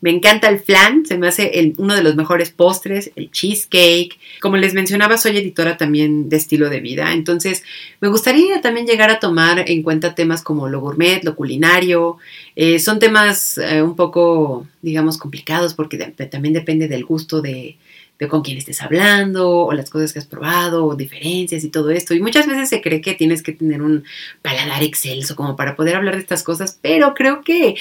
Me 0.00 0.10
encanta 0.10 0.48
el 0.48 0.60
flan, 0.60 1.04
se 1.04 1.18
me 1.18 1.28
hace 1.28 1.74
uno 1.76 1.94
de 1.94 2.02
los 2.02 2.16
mejores 2.16 2.50
postres, 2.50 3.10
el 3.16 3.30
cheesecake. 3.30 4.18
Como 4.40 4.56
les 4.56 4.72
mencionaba, 4.72 5.18
soy 5.18 5.36
editora 5.36 5.76
también 5.76 6.28
de 6.28 6.36
estilo 6.36 6.70
de 6.70 6.80
vida, 6.80 7.12
entonces 7.12 7.62
me 8.00 8.08
gustaría 8.08 8.60
también 8.62 8.86
llegar 8.86 9.10
a 9.10 9.20
tomar 9.20 9.68
en 9.68 9.82
cuenta 9.82 10.14
temas 10.14 10.42
como 10.42 10.68
lo 10.68 10.80
gourmet, 10.80 11.22
lo 11.22 11.36
culinario. 11.36 12.16
Eh, 12.56 12.78
son 12.78 12.98
temas 12.98 13.58
eh, 13.58 13.82
un 13.82 13.94
poco, 13.94 14.66
digamos, 14.80 15.18
complicados 15.18 15.74
porque 15.74 15.98
también 15.98 16.54
depende 16.54 16.88
del 16.88 17.04
gusto 17.04 17.42
de, 17.42 17.76
de 18.20 18.28
con 18.28 18.42
quién 18.42 18.58
estés 18.58 18.82
hablando, 18.82 19.50
o 19.50 19.72
las 19.72 19.88
cosas 19.88 20.12
que 20.12 20.18
has 20.18 20.26
probado, 20.26 20.84
o 20.84 20.94
diferencias 20.94 21.64
y 21.64 21.70
todo 21.70 21.90
esto. 21.90 22.14
Y 22.14 22.20
muchas 22.20 22.46
veces 22.46 22.68
se 22.68 22.82
cree 22.82 23.00
que 23.00 23.14
tienes 23.14 23.42
que 23.42 23.52
tener 23.52 23.80
un 23.80 24.04
paladar 24.42 24.82
excelso 24.82 25.34
como 25.34 25.56
para 25.56 25.74
poder 25.74 25.96
hablar 25.96 26.14
de 26.14 26.20
estas 26.20 26.42
cosas, 26.42 26.78
pero 26.80 27.14
creo 27.14 27.40
que 27.40 27.76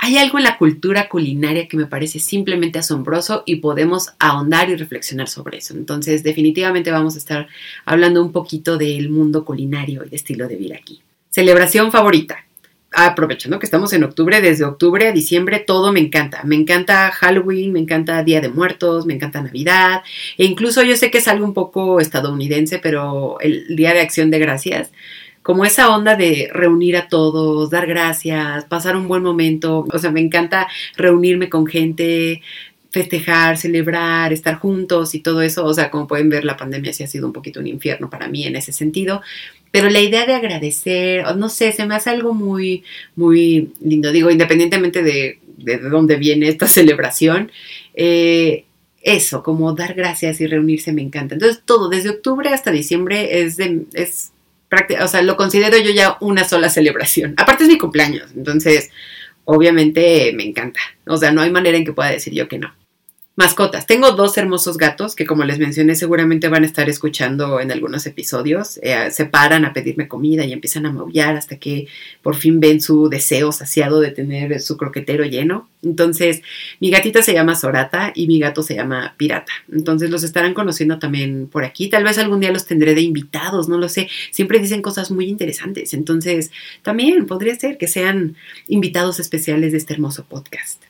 hay 0.00 0.18
algo 0.18 0.38
en 0.38 0.44
la 0.44 0.58
cultura 0.58 1.08
culinaria 1.08 1.68
que 1.68 1.76
me 1.76 1.86
parece 1.86 2.18
simplemente 2.18 2.78
asombroso 2.78 3.42
y 3.46 3.56
podemos 3.56 4.14
ahondar 4.18 4.70
y 4.70 4.76
reflexionar 4.76 5.28
sobre 5.28 5.58
eso. 5.58 5.74
Entonces, 5.74 6.22
definitivamente 6.22 6.90
vamos 6.90 7.14
a 7.14 7.18
estar 7.18 7.48
hablando 7.84 8.22
un 8.22 8.32
poquito 8.32 8.78
del 8.78 9.10
mundo 9.10 9.44
culinario 9.44 10.04
y 10.04 10.08
de 10.08 10.16
estilo 10.16 10.48
de 10.48 10.56
vida 10.56 10.76
aquí. 10.76 11.02
Celebración 11.30 11.92
favorita. 11.92 12.38
Aprovechando 12.92 13.58
que 13.58 13.66
estamos 13.66 13.92
en 13.92 14.04
octubre, 14.04 14.40
desde 14.40 14.64
octubre 14.64 15.08
a 15.08 15.12
diciembre 15.12 15.58
todo 15.58 15.92
me 15.92 16.00
encanta. 16.00 16.42
Me 16.44 16.54
encanta 16.54 17.10
Halloween, 17.10 17.72
me 17.72 17.80
encanta 17.80 18.22
Día 18.22 18.40
de 18.40 18.48
Muertos, 18.48 19.04
me 19.04 19.14
encanta 19.14 19.42
Navidad. 19.42 20.02
E 20.38 20.44
incluso 20.44 20.82
yo 20.82 20.96
sé 20.96 21.10
que 21.10 21.18
es 21.18 21.28
algo 21.28 21.44
un 21.44 21.52
poco 21.52 22.00
estadounidense, 22.00 22.78
pero 22.78 23.38
el 23.40 23.76
Día 23.76 23.92
de 23.92 24.00
Acción 24.00 24.30
de 24.30 24.38
Gracias 24.38 24.92
como 25.46 25.64
esa 25.64 25.94
onda 25.94 26.16
de 26.16 26.50
reunir 26.52 26.96
a 26.96 27.06
todos, 27.06 27.70
dar 27.70 27.86
gracias, 27.86 28.64
pasar 28.64 28.96
un 28.96 29.06
buen 29.06 29.22
momento. 29.22 29.86
O 29.92 29.98
sea, 30.00 30.10
me 30.10 30.18
encanta 30.18 30.66
reunirme 30.96 31.48
con 31.48 31.68
gente, 31.68 32.42
festejar, 32.90 33.56
celebrar, 33.56 34.32
estar 34.32 34.56
juntos 34.56 35.14
y 35.14 35.20
todo 35.20 35.42
eso. 35.42 35.64
O 35.64 35.72
sea, 35.72 35.88
como 35.92 36.08
pueden 36.08 36.30
ver, 36.30 36.44
la 36.44 36.56
pandemia 36.56 36.92
sí 36.92 37.04
ha 37.04 37.06
sido 37.06 37.28
un 37.28 37.32
poquito 37.32 37.60
un 37.60 37.68
infierno 37.68 38.10
para 38.10 38.26
mí 38.26 38.44
en 38.44 38.56
ese 38.56 38.72
sentido. 38.72 39.22
Pero 39.70 39.88
la 39.88 40.00
idea 40.00 40.26
de 40.26 40.34
agradecer, 40.34 41.24
no 41.36 41.48
sé, 41.48 41.70
se 41.70 41.86
me 41.86 41.94
hace 41.94 42.10
algo 42.10 42.34
muy, 42.34 42.82
muy 43.14 43.70
lindo. 43.80 44.10
Digo, 44.10 44.32
independientemente 44.32 45.04
de, 45.04 45.38
de 45.58 45.78
dónde 45.78 46.16
viene 46.16 46.48
esta 46.48 46.66
celebración, 46.66 47.52
eh, 47.94 48.64
eso, 49.00 49.44
como 49.44 49.72
dar 49.74 49.94
gracias 49.94 50.40
y 50.40 50.48
reunirse 50.48 50.92
me 50.92 51.02
encanta. 51.02 51.36
Entonces 51.36 51.62
todo, 51.64 51.88
desde 51.88 52.10
octubre 52.10 52.48
hasta 52.48 52.72
diciembre 52.72 53.42
es 53.42 53.56
de, 53.56 53.84
es 53.92 54.32
o 55.00 55.08
sea, 55.08 55.22
lo 55.22 55.36
considero 55.36 55.78
yo 55.78 55.90
ya 55.90 56.16
una 56.20 56.44
sola 56.44 56.68
celebración. 56.68 57.34
Aparte 57.36 57.64
es 57.64 57.68
mi 57.68 57.78
cumpleaños, 57.78 58.30
entonces 58.34 58.90
obviamente 59.44 60.32
me 60.34 60.44
encanta. 60.44 60.80
O 61.06 61.16
sea, 61.16 61.32
no 61.32 61.40
hay 61.40 61.50
manera 61.50 61.76
en 61.76 61.84
que 61.84 61.92
pueda 61.92 62.10
decir 62.10 62.32
yo 62.32 62.48
que 62.48 62.58
no. 62.58 62.74
Mascotas. 63.38 63.86
Tengo 63.86 64.12
dos 64.12 64.38
hermosos 64.38 64.78
gatos 64.78 65.14
que 65.14 65.26
como 65.26 65.44
les 65.44 65.58
mencioné 65.58 65.94
seguramente 65.94 66.48
van 66.48 66.62
a 66.62 66.66
estar 66.66 66.88
escuchando 66.88 67.60
en 67.60 67.70
algunos 67.70 68.06
episodios. 68.06 68.80
Eh, 68.82 69.10
se 69.10 69.26
paran 69.26 69.66
a 69.66 69.74
pedirme 69.74 70.08
comida 70.08 70.46
y 70.46 70.54
empiezan 70.54 70.86
a 70.86 70.92
maullar 70.92 71.36
hasta 71.36 71.58
que 71.58 71.86
por 72.22 72.34
fin 72.34 72.60
ven 72.60 72.80
su 72.80 73.10
deseo 73.10 73.52
saciado 73.52 74.00
de 74.00 74.10
tener 74.10 74.58
su 74.62 74.78
croquetero 74.78 75.22
lleno. 75.26 75.68
Entonces 75.82 76.40
mi 76.80 76.90
gatita 76.90 77.20
se 77.20 77.34
llama 77.34 77.56
Sorata 77.56 78.10
y 78.14 78.26
mi 78.26 78.38
gato 78.38 78.62
se 78.62 78.74
llama 78.74 79.12
Pirata. 79.18 79.52
Entonces 79.70 80.08
los 80.08 80.22
estarán 80.22 80.54
conociendo 80.54 80.98
también 80.98 81.46
por 81.46 81.62
aquí. 81.62 81.90
Tal 81.90 82.04
vez 82.04 82.16
algún 82.16 82.40
día 82.40 82.52
los 82.52 82.64
tendré 82.64 82.94
de 82.94 83.02
invitados, 83.02 83.68
no 83.68 83.76
lo 83.76 83.90
sé. 83.90 84.08
Siempre 84.30 84.60
dicen 84.60 84.80
cosas 84.80 85.10
muy 85.10 85.26
interesantes. 85.26 85.92
Entonces 85.92 86.52
también 86.80 87.26
podría 87.26 87.54
ser 87.54 87.76
que 87.76 87.86
sean 87.86 88.34
invitados 88.66 89.20
especiales 89.20 89.72
de 89.72 89.78
este 89.78 89.92
hermoso 89.92 90.24
podcast. 90.24 90.82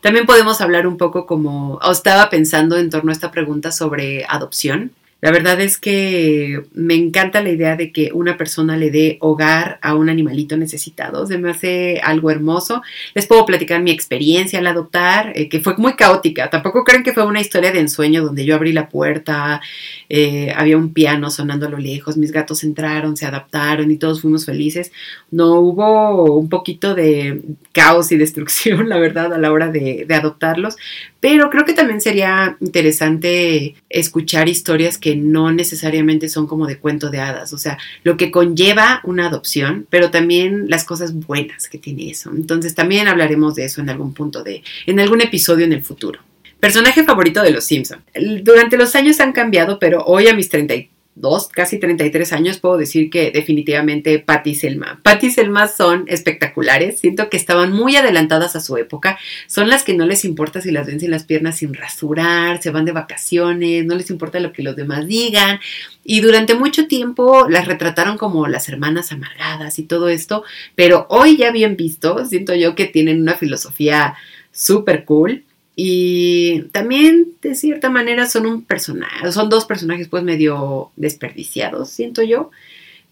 También 0.00 0.26
podemos 0.26 0.60
hablar 0.60 0.86
un 0.86 0.96
poco 0.96 1.26
como, 1.26 1.80
estaba 1.90 2.28
pensando 2.30 2.76
en 2.76 2.90
torno 2.90 3.10
a 3.10 3.12
esta 3.12 3.30
pregunta 3.30 3.72
sobre 3.72 4.24
adopción. 4.28 4.92
La 5.26 5.32
verdad 5.32 5.60
es 5.60 5.76
que 5.76 6.62
me 6.72 6.94
encanta 6.94 7.42
la 7.42 7.50
idea 7.50 7.74
de 7.74 7.90
que 7.90 8.12
una 8.12 8.36
persona 8.36 8.76
le 8.76 8.92
dé 8.92 9.18
hogar 9.20 9.80
a 9.82 9.96
un 9.96 10.08
animalito 10.08 10.56
necesitado. 10.56 11.26
Se 11.26 11.36
me 11.36 11.50
hace 11.50 11.98
algo 12.00 12.30
hermoso. 12.30 12.80
Les 13.12 13.26
puedo 13.26 13.44
platicar 13.44 13.82
mi 13.82 13.90
experiencia 13.90 14.60
al 14.60 14.68
adoptar, 14.68 15.32
eh, 15.34 15.48
que 15.48 15.58
fue 15.58 15.74
muy 15.78 15.94
caótica. 15.94 16.48
Tampoco 16.48 16.84
creen 16.84 17.02
que 17.02 17.12
fue 17.12 17.26
una 17.26 17.40
historia 17.40 17.72
de 17.72 17.80
ensueño 17.80 18.22
donde 18.22 18.44
yo 18.44 18.54
abrí 18.54 18.72
la 18.72 18.88
puerta, 18.88 19.60
eh, 20.08 20.52
había 20.54 20.76
un 20.76 20.92
piano 20.92 21.28
sonando 21.28 21.66
a 21.66 21.70
lo 21.70 21.78
lejos, 21.78 22.16
mis 22.16 22.30
gatos 22.30 22.62
entraron, 22.62 23.16
se 23.16 23.26
adaptaron 23.26 23.90
y 23.90 23.96
todos 23.96 24.20
fuimos 24.20 24.46
felices. 24.46 24.92
No 25.32 25.58
hubo 25.58 26.36
un 26.36 26.48
poquito 26.48 26.94
de 26.94 27.40
caos 27.72 28.12
y 28.12 28.16
destrucción, 28.16 28.88
la 28.88 28.98
verdad, 28.98 29.32
a 29.34 29.38
la 29.38 29.50
hora 29.50 29.72
de, 29.72 30.04
de 30.06 30.14
adoptarlos. 30.14 30.76
Pero 31.18 31.50
creo 31.50 31.64
que 31.64 31.72
también 31.72 32.00
sería 32.00 32.56
interesante 32.60 33.74
escuchar 33.90 34.48
historias 34.48 34.98
que 34.98 35.15
no 35.16 35.52
necesariamente 35.52 36.28
son 36.28 36.46
como 36.46 36.66
de 36.66 36.78
cuento 36.78 37.10
de 37.10 37.20
hadas, 37.20 37.52
o 37.52 37.58
sea, 37.58 37.78
lo 38.02 38.16
que 38.16 38.30
conlleva 38.30 39.00
una 39.04 39.26
adopción, 39.26 39.86
pero 39.90 40.10
también 40.10 40.68
las 40.68 40.84
cosas 40.84 41.14
buenas 41.14 41.68
que 41.68 41.78
tiene 41.78 42.10
eso. 42.10 42.30
Entonces 42.34 42.74
también 42.74 43.08
hablaremos 43.08 43.54
de 43.54 43.64
eso 43.64 43.80
en 43.80 43.90
algún 43.90 44.14
punto 44.14 44.42
de, 44.42 44.62
en 44.86 45.00
algún 45.00 45.20
episodio 45.20 45.64
en 45.64 45.72
el 45.72 45.82
futuro. 45.82 46.20
Personaje 46.60 47.04
favorito 47.04 47.42
de 47.42 47.50
los 47.50 47.64
Simpson. 47.64 48.02
Durante 48.42 48.76
los 48.76 48.94
años 48.94 49.20
han 49.20 49.32
cambiado, 49.32 49.78
pero 49.78 50.02
hoy 50.04 50.28
a 50.28 50.34
mis 50.34 50.48
33 50.48 50.88
dos, 51.16 51.48
casi 51.48 51.78
33 51.78 52.32
años, 52.34 52.58
puedo 52.58 52.76
decir 52.76 53.10
que 53.10 53.30
definitivamente 53.30 54.18
Patty 54.18 54.50
y 54.50 54.54
Selma. 54.54 55.00
Patty 55.02 55.28
y 55.28 55.30
Selma 55.30 55.66
son 55.66 56.04
espectaculares, 56.08 57.00
siento 57.00 57.30
que 57.30 57.38
estaban 57.38 57.72
muy 57.72 57.96
adelantadas 57.96 58.54
a 58.54 58.60
su 58.60 58.76
época, 58.76 59.18
son 59.46 59.68
las 59.68 59.82
que 59.82 59.94
no 59.94 60.06
les 60.06 60.24
importa 60.26 60.60
si 60.60 60.70
las 60.70 60.86
ven 60.86 61.00
sin 61.00 61.10
las 61.10 61.24
piernas 61.24 61.56
sin 61.56 61.72
rasurar, 61.72 62.62
se 62.62 62.70
van 62.70 62.84
de 62.84 62.92
vacaciones, 62.92 63.86
no 63.86 63.94
les 63.94 64.10
importa 64.10 64.38
lo 64.40 64.52
que 64.52 64.62
los 64.62 64.76
demás 64.76 65.06
digan, 65.06 65.58
y 66.04 66.20
durante 66.20 66.54
mucho 66.54 66.86
tiempo 66.86 67.48
las 67.48 67.66
retrataron 67.66 68.18
como 68.18 68.46
las 68.46 68.68
hermanas 68.68 69.10
amargadas 69.10 69.78
y 69.78 69.84
todo 69.84 70.10
esto, 70.10 70.44
pero 70.74 71.06
hoy 71.08 71.38
ya 71.38 71.50
bien 71.50 71.76
visto, 71.76 72.26
siento 72.26 72.54
yo 72.54 72.74
que 72.74 72.84
tienen 72.84 73.22
una 73.22 73.36
filosofía 73.36 74.16
súper 74.52 75.06
cool 75.06 75.45
y 75.78 76.62
también, 76.72 77.34
de 77.42 77.54
cierta 77.54 77.90
manera, 77.90 78.26
son 78.26 78.46
un 78.46 78.64
personaje, 78.64 79.30
son 79.30 79.50
dos 79.50 79.66
personajes 79.66 80.08
pues 80.08 80.22
medio 80.22 80.90
desperdiciados, 80.96 81.90
siento 81.90 82.22
yo. 82.22 82.50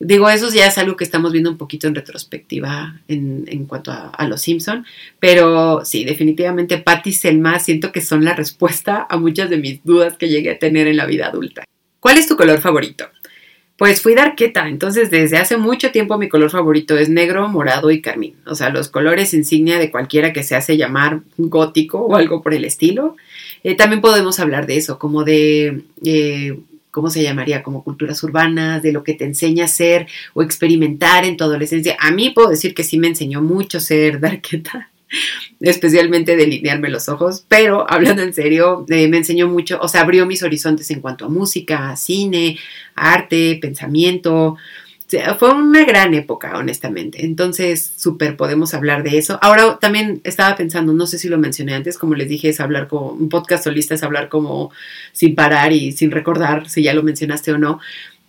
Digo, 0.00 0.28
eso 0.30 0.50
ya 0.50 0.66
es 0.66 0.78
algo 0.78 0.96
que 0.96 1.04
estamos 1.04 1.30
viendo 1.30 1.50
un 1.50 1.58
poquito 1.58 1.86
en 1.86 1.94
retrospectiva 1.94 3.00
en, 3.06 3.44
en 3.48 3.66
cuanto 3.66 3.92
a, 3.92 4.26
los 4.26 4.40
Simpson, 4.40 4.84
pero 5.20 5.84
sí, 5.84 6.04
definitivamente 6.04 6.78
Patty 6.78 7.10
y 7.10 7.12
Selma 7.12 7.58
siento 7.58 7.92
que 7.92 8.00
son 8.00 8.24
la 8.24 8.34
respuesta 8.34 9.06
a 9.08 9.18
muchas 9.18 9.50
de 9.50 9.58
mis 9.58 9.84
dudas 9.84 10.16
que 10.16 10.30
llegué 10.30 10.52
a 10.52 10.58
tener 10.58 10.88
en 10.88 10.96
la 10.96 11.06
vida 11.06 11.26
adulta. 11.26 11.64
¿Cuál 12.00 12.16
es 12.16 12.26
tu 12.26 12.36
color 12.36 12.60
favorito? 12.60 13.06
Pues 13.76 14.00
fui 14.00 14.14
darqueta, 14.14 14.68
entonces 14.68 15.10
desde 15.10 15.36
hace 15.36 15.56
mucho 15.56 15.90
tiempo 15.90 16.16
mi 16.16 16.28
color 16.28 16.48
favorito 16.48 16.96
es 16.96 17.08
negro, 17.08 17.48
morado 17.48 17.90
y 17.90 18.00
carmín. 18.00 18.36
O 18.46 18.54
sea, 18.54 18.70
los 18.70 18.88
colores 18.88 19.34
insignia 19.34 19.80
de 19.80 19.90
cualquiera 19.90 20.32
que 20.32 20.44
se 20.44 20.54
hace 20.54 20.76
llamar 20.76 21.22
gótico 21.36 21.98
o 21.98 22.14
algo 22.14 22.40
por 22.40 22.54
el 22.54 22.64
estilo. 22.64 23.16
Eh, 23.64 23.74
también 23.74 24.00
podemos 24.00 24.38
hablar 24.38 24.66
de 24.66 24.76
eso, 24.76 25.00
como 25.00 25.24
de, 25.24 25.82
eh, 26.04 26.56
¿cómo 26.92 27.10
se 27.10 27.24
llamaría? 27.24 27.64
Como 27.64 27.82
culturas 27.82 28.22
urbanas, 28.22 28.80
de 28.80 28.92
lo 28.92 29.02
que 29.02 29.14
te 29.14 29.24
enseña 29.24 29.64
a 29.64 29.68
ser 29.68 30.06
o 30.34 30.42
experimentar 30.42 31.24
en 31.24 31.36
tu 31.36 31.42
adolescencia. 31.42 31.96
A 31.98 32.12
mí 32.12 32.30
puedo 32.30 32.50
decir 32.50 32.74
que 32.74 32.84
sí 32.84 32.96
me 32.98 33.08
enseñó 33.08 33.42
mucho 33.42 33.80
ser 33.80 34.20
darqueta 34.20 34.90
especialmente 35.60 36.36
delinearme 36.36 36.90
los 36.90 37.08
ojos, 37.08 37.44
pero 37.48 37.90
hablando 37.90 38.22
en 38.22 38.34
serio, 38.34 38.84
eh, 38.88 39.08
me 39.08 39.18
enseñó 39.18 39.48
mucho, 39.48 39.78
o 39.80 39.88
sea, 39.88 40.02
abrió 40.02 40.26
mis 40.26 40.42
horizontes 40.42 40.90
en 40.90 41.00
cuanto 41.00 41.26
a 41.26 41.28
música, 41.28 41.94
cine, 41.96 42.58
arte, 42.94 43.58
pensamiento. 43.60 44.56
fue 45.38 45.54
una 45.54 45.84
gran 45.84 46.12
época, 46.14 46.58
honestamente. 46.58 47.24
Entonces, 47.24 47.92
súper 47.96 48.36
podemos 48.36 48.74
hablar 48.74 49.04
de 49.04 49.18
eso. 49.18 49.38
Ahora 49.42 49.78
también 49.78 50.20
estaba 50.24 50.56
pensando, 50.56 50.92
no 50.92 51.06
sé 51.06 51.18
si 51.18 51.28
lo 51.28 51.38
mencioné 51.38 51.74
antes, 51.74 51.98
como 51.98 52.14
les 52.14 52.28
dije, 52.28 52.48
es 52.48 52.60
hablar 52.60 52.88
como 52.88 53.12
un 53.12 53.28
podcast 53.28 53.64
solista, 53.64 53.94
es 53.94 54.02
hablar 54.02 54.28
como 54.28 54.72
sin 55.12 55.34
parar 55.34 55.72
y 55.72 55.92
sin 55.92 56.10
recordar 56.10 56.68
si 56.68 56.82
ya 56.82 56.94
lo 56.94 57.02
mencionaste 57.02 57.52
o 57.52 57.58
no. 57.58 57.80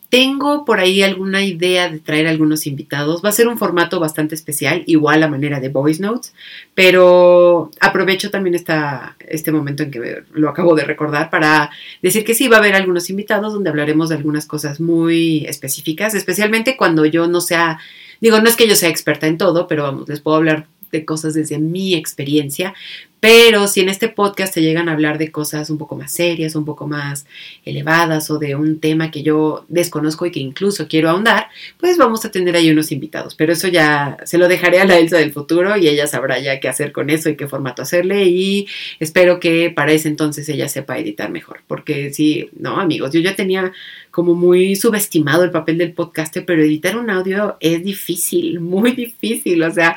Tengo 0.10 0.66
por 0.66 0.80
ahí 0.80 1.02
alguna 1.02 1.44
idea 1.44 1.90
de 1.90 2.00
traer 2.00 2.28
algunos 2.28 2.68
invitados. 2.68 3.24
Va 3.24 3.30
a 3.30 3.34
ser 3.34 3.48
un 3.48 3.58
formato 3.58 4.00
bastante 4.00 4.36
especial, 4.36 4.84
igual 4.86 5.24
a 5.24 5.28
manera 5.28 5.60
de 5.60 5.70
voice 5.70 6.02
notes, 6.02 6.34
pero 6.74 7.72
aprovecho 7.80 8.30
también 8.30 8.56
esta, 8.56 9.18
este 9.28 9.52
momento 9.52 9.84
en 9.84 9.92
que 9.92 10.24
lo 10.32 10.50
acabo 10.50 10.76
de 10.76 10.84
recordar 10.84 11.30
para 11.30 11.72
decir 12.02 12.24
que 12.24 12.34
sí, 12.34 12.48
va 12.48 12.58
a 12.58 12.60
haber 12.60 12.76
algunos 12.76 13.10
invitados 13.10 13.54
donde 13.54 13.70
hablaremos 13.70 14.10
de 14.10 14.16
algunas 14.16 14.46
cosas 14.46 14.80
muy 14.80 15.46
específicas, 15.48 16.14
especialmente 16.14 16.78
cuando 16.78 17.06
yo 17.06 17.28
no 17.28 17.42
sea, 17.42 17.80
digo, 18.22 18.40
no 18.40 18.48
es 18.48 18.56
que 18.56 18.68
yo 18.68 18.76
sea 18.76 18.90
experta 18.90 19.28
en 19.28 19.38
todo, 19.38 19.68
pero 19.68 19.84
vamos, 19.84 20.08
les 20.08 20.22
puedo 20.22 20.38
hablar 20.38 20.68
de 20.92 21.06
cosas 21.06 21.34
desde 21.34 21.60
mi 21.60 21.94
experiencia, 21.94 22.74
pero 23.20 23.68
si 23.68 23.82
en 23.82 23.90
este 23.90 24.10
podcast 24.10 24.54
te 24.54 24.62
llegan 24.62 24.88
a 24.88 24.92
hablar 24.92 25.18
de 25.18 25.32
cosas 25.32 25.70
un 25.70 25.78
poco 25.78 25.96
más 25.96 26.12
serias, 26.12 26.56
un 26.56 26.66
poco 26.66 26.88
más 26.88 27.26
elevadas 27.64 28.30
o 28.30 28.38
de 28.38 28.56
un 28.56 28.80
tema 28.80 29.10
que 29.12 29.24
yo 29.24 29.66
desconozco 29.68 30.26
y 30.26 30.32
que 30.32 30.40
incluso 30.40 30.88
quiero 30.88 31.10
ahondar, 31.10 31.48
pues 31.80 31.98
vamos 31.98 32.24
a 32.26 32.32
tener 32.32 32.56
ahí 32.56 32.70
unos 32.70 32.92
invitados. 32.92 33.36
Pero 33.36 33.54
eso 33.54 33.68
ya 33.68 34.18
se 34.26 34.38
lo 34.38 34.48
dejaré 34.48 34.80
a 34.80 34.86
la 34.86 35.00
Elsa 35.00 35.18
del 35.18 35.32
futuro 35.32 35.76
y 35.78 35.88
ella 35.88 36.08
sabrá 36.08 36.40
ya 36.40 36.60
qué 36.60 36.68
hacer 36.68 36.92
con 36.92 37.10
eso 37.10 37.30
y 37.30 37.36
qué 37.36 37.48
formato 37.48 37.82
hacerle 37.82 38.26
y 38.26 38.68
espero 39.00 39.40
que 39.40 39.72
para 39.72 39.92
ese 39.92 40.08
entonces 40.08 40.48
ella 40.50 40.70
sepa 40.70 40.98
editar 41.00 41.32
mejor. 41.32 41.62
Porque 41.68 42.14
sí, 42.14 42.50
no 42.58 42.80
amigos, 42.80 43.12
yo 43.12 43.22
ya 43.22 43.36
tenía 43.36 43.72
como 44.12 44.34
muy 44.34 44.76
subestimado 44.76 45.44
el 45.44 45.52
papel 45.52 45.78
del 45.78 45.92
podcaster, 45.92 46.46
pero 46.46 46.64
editar 46.64 46.96
un 46.96 47.10
audio 47.10 47.58
es 47.60 47.84
difícil, 47.84 48.60
muy 48.62 48.92
difícil. 48.92 49.64
O 49.64 49.72
sea, 49.72 49.96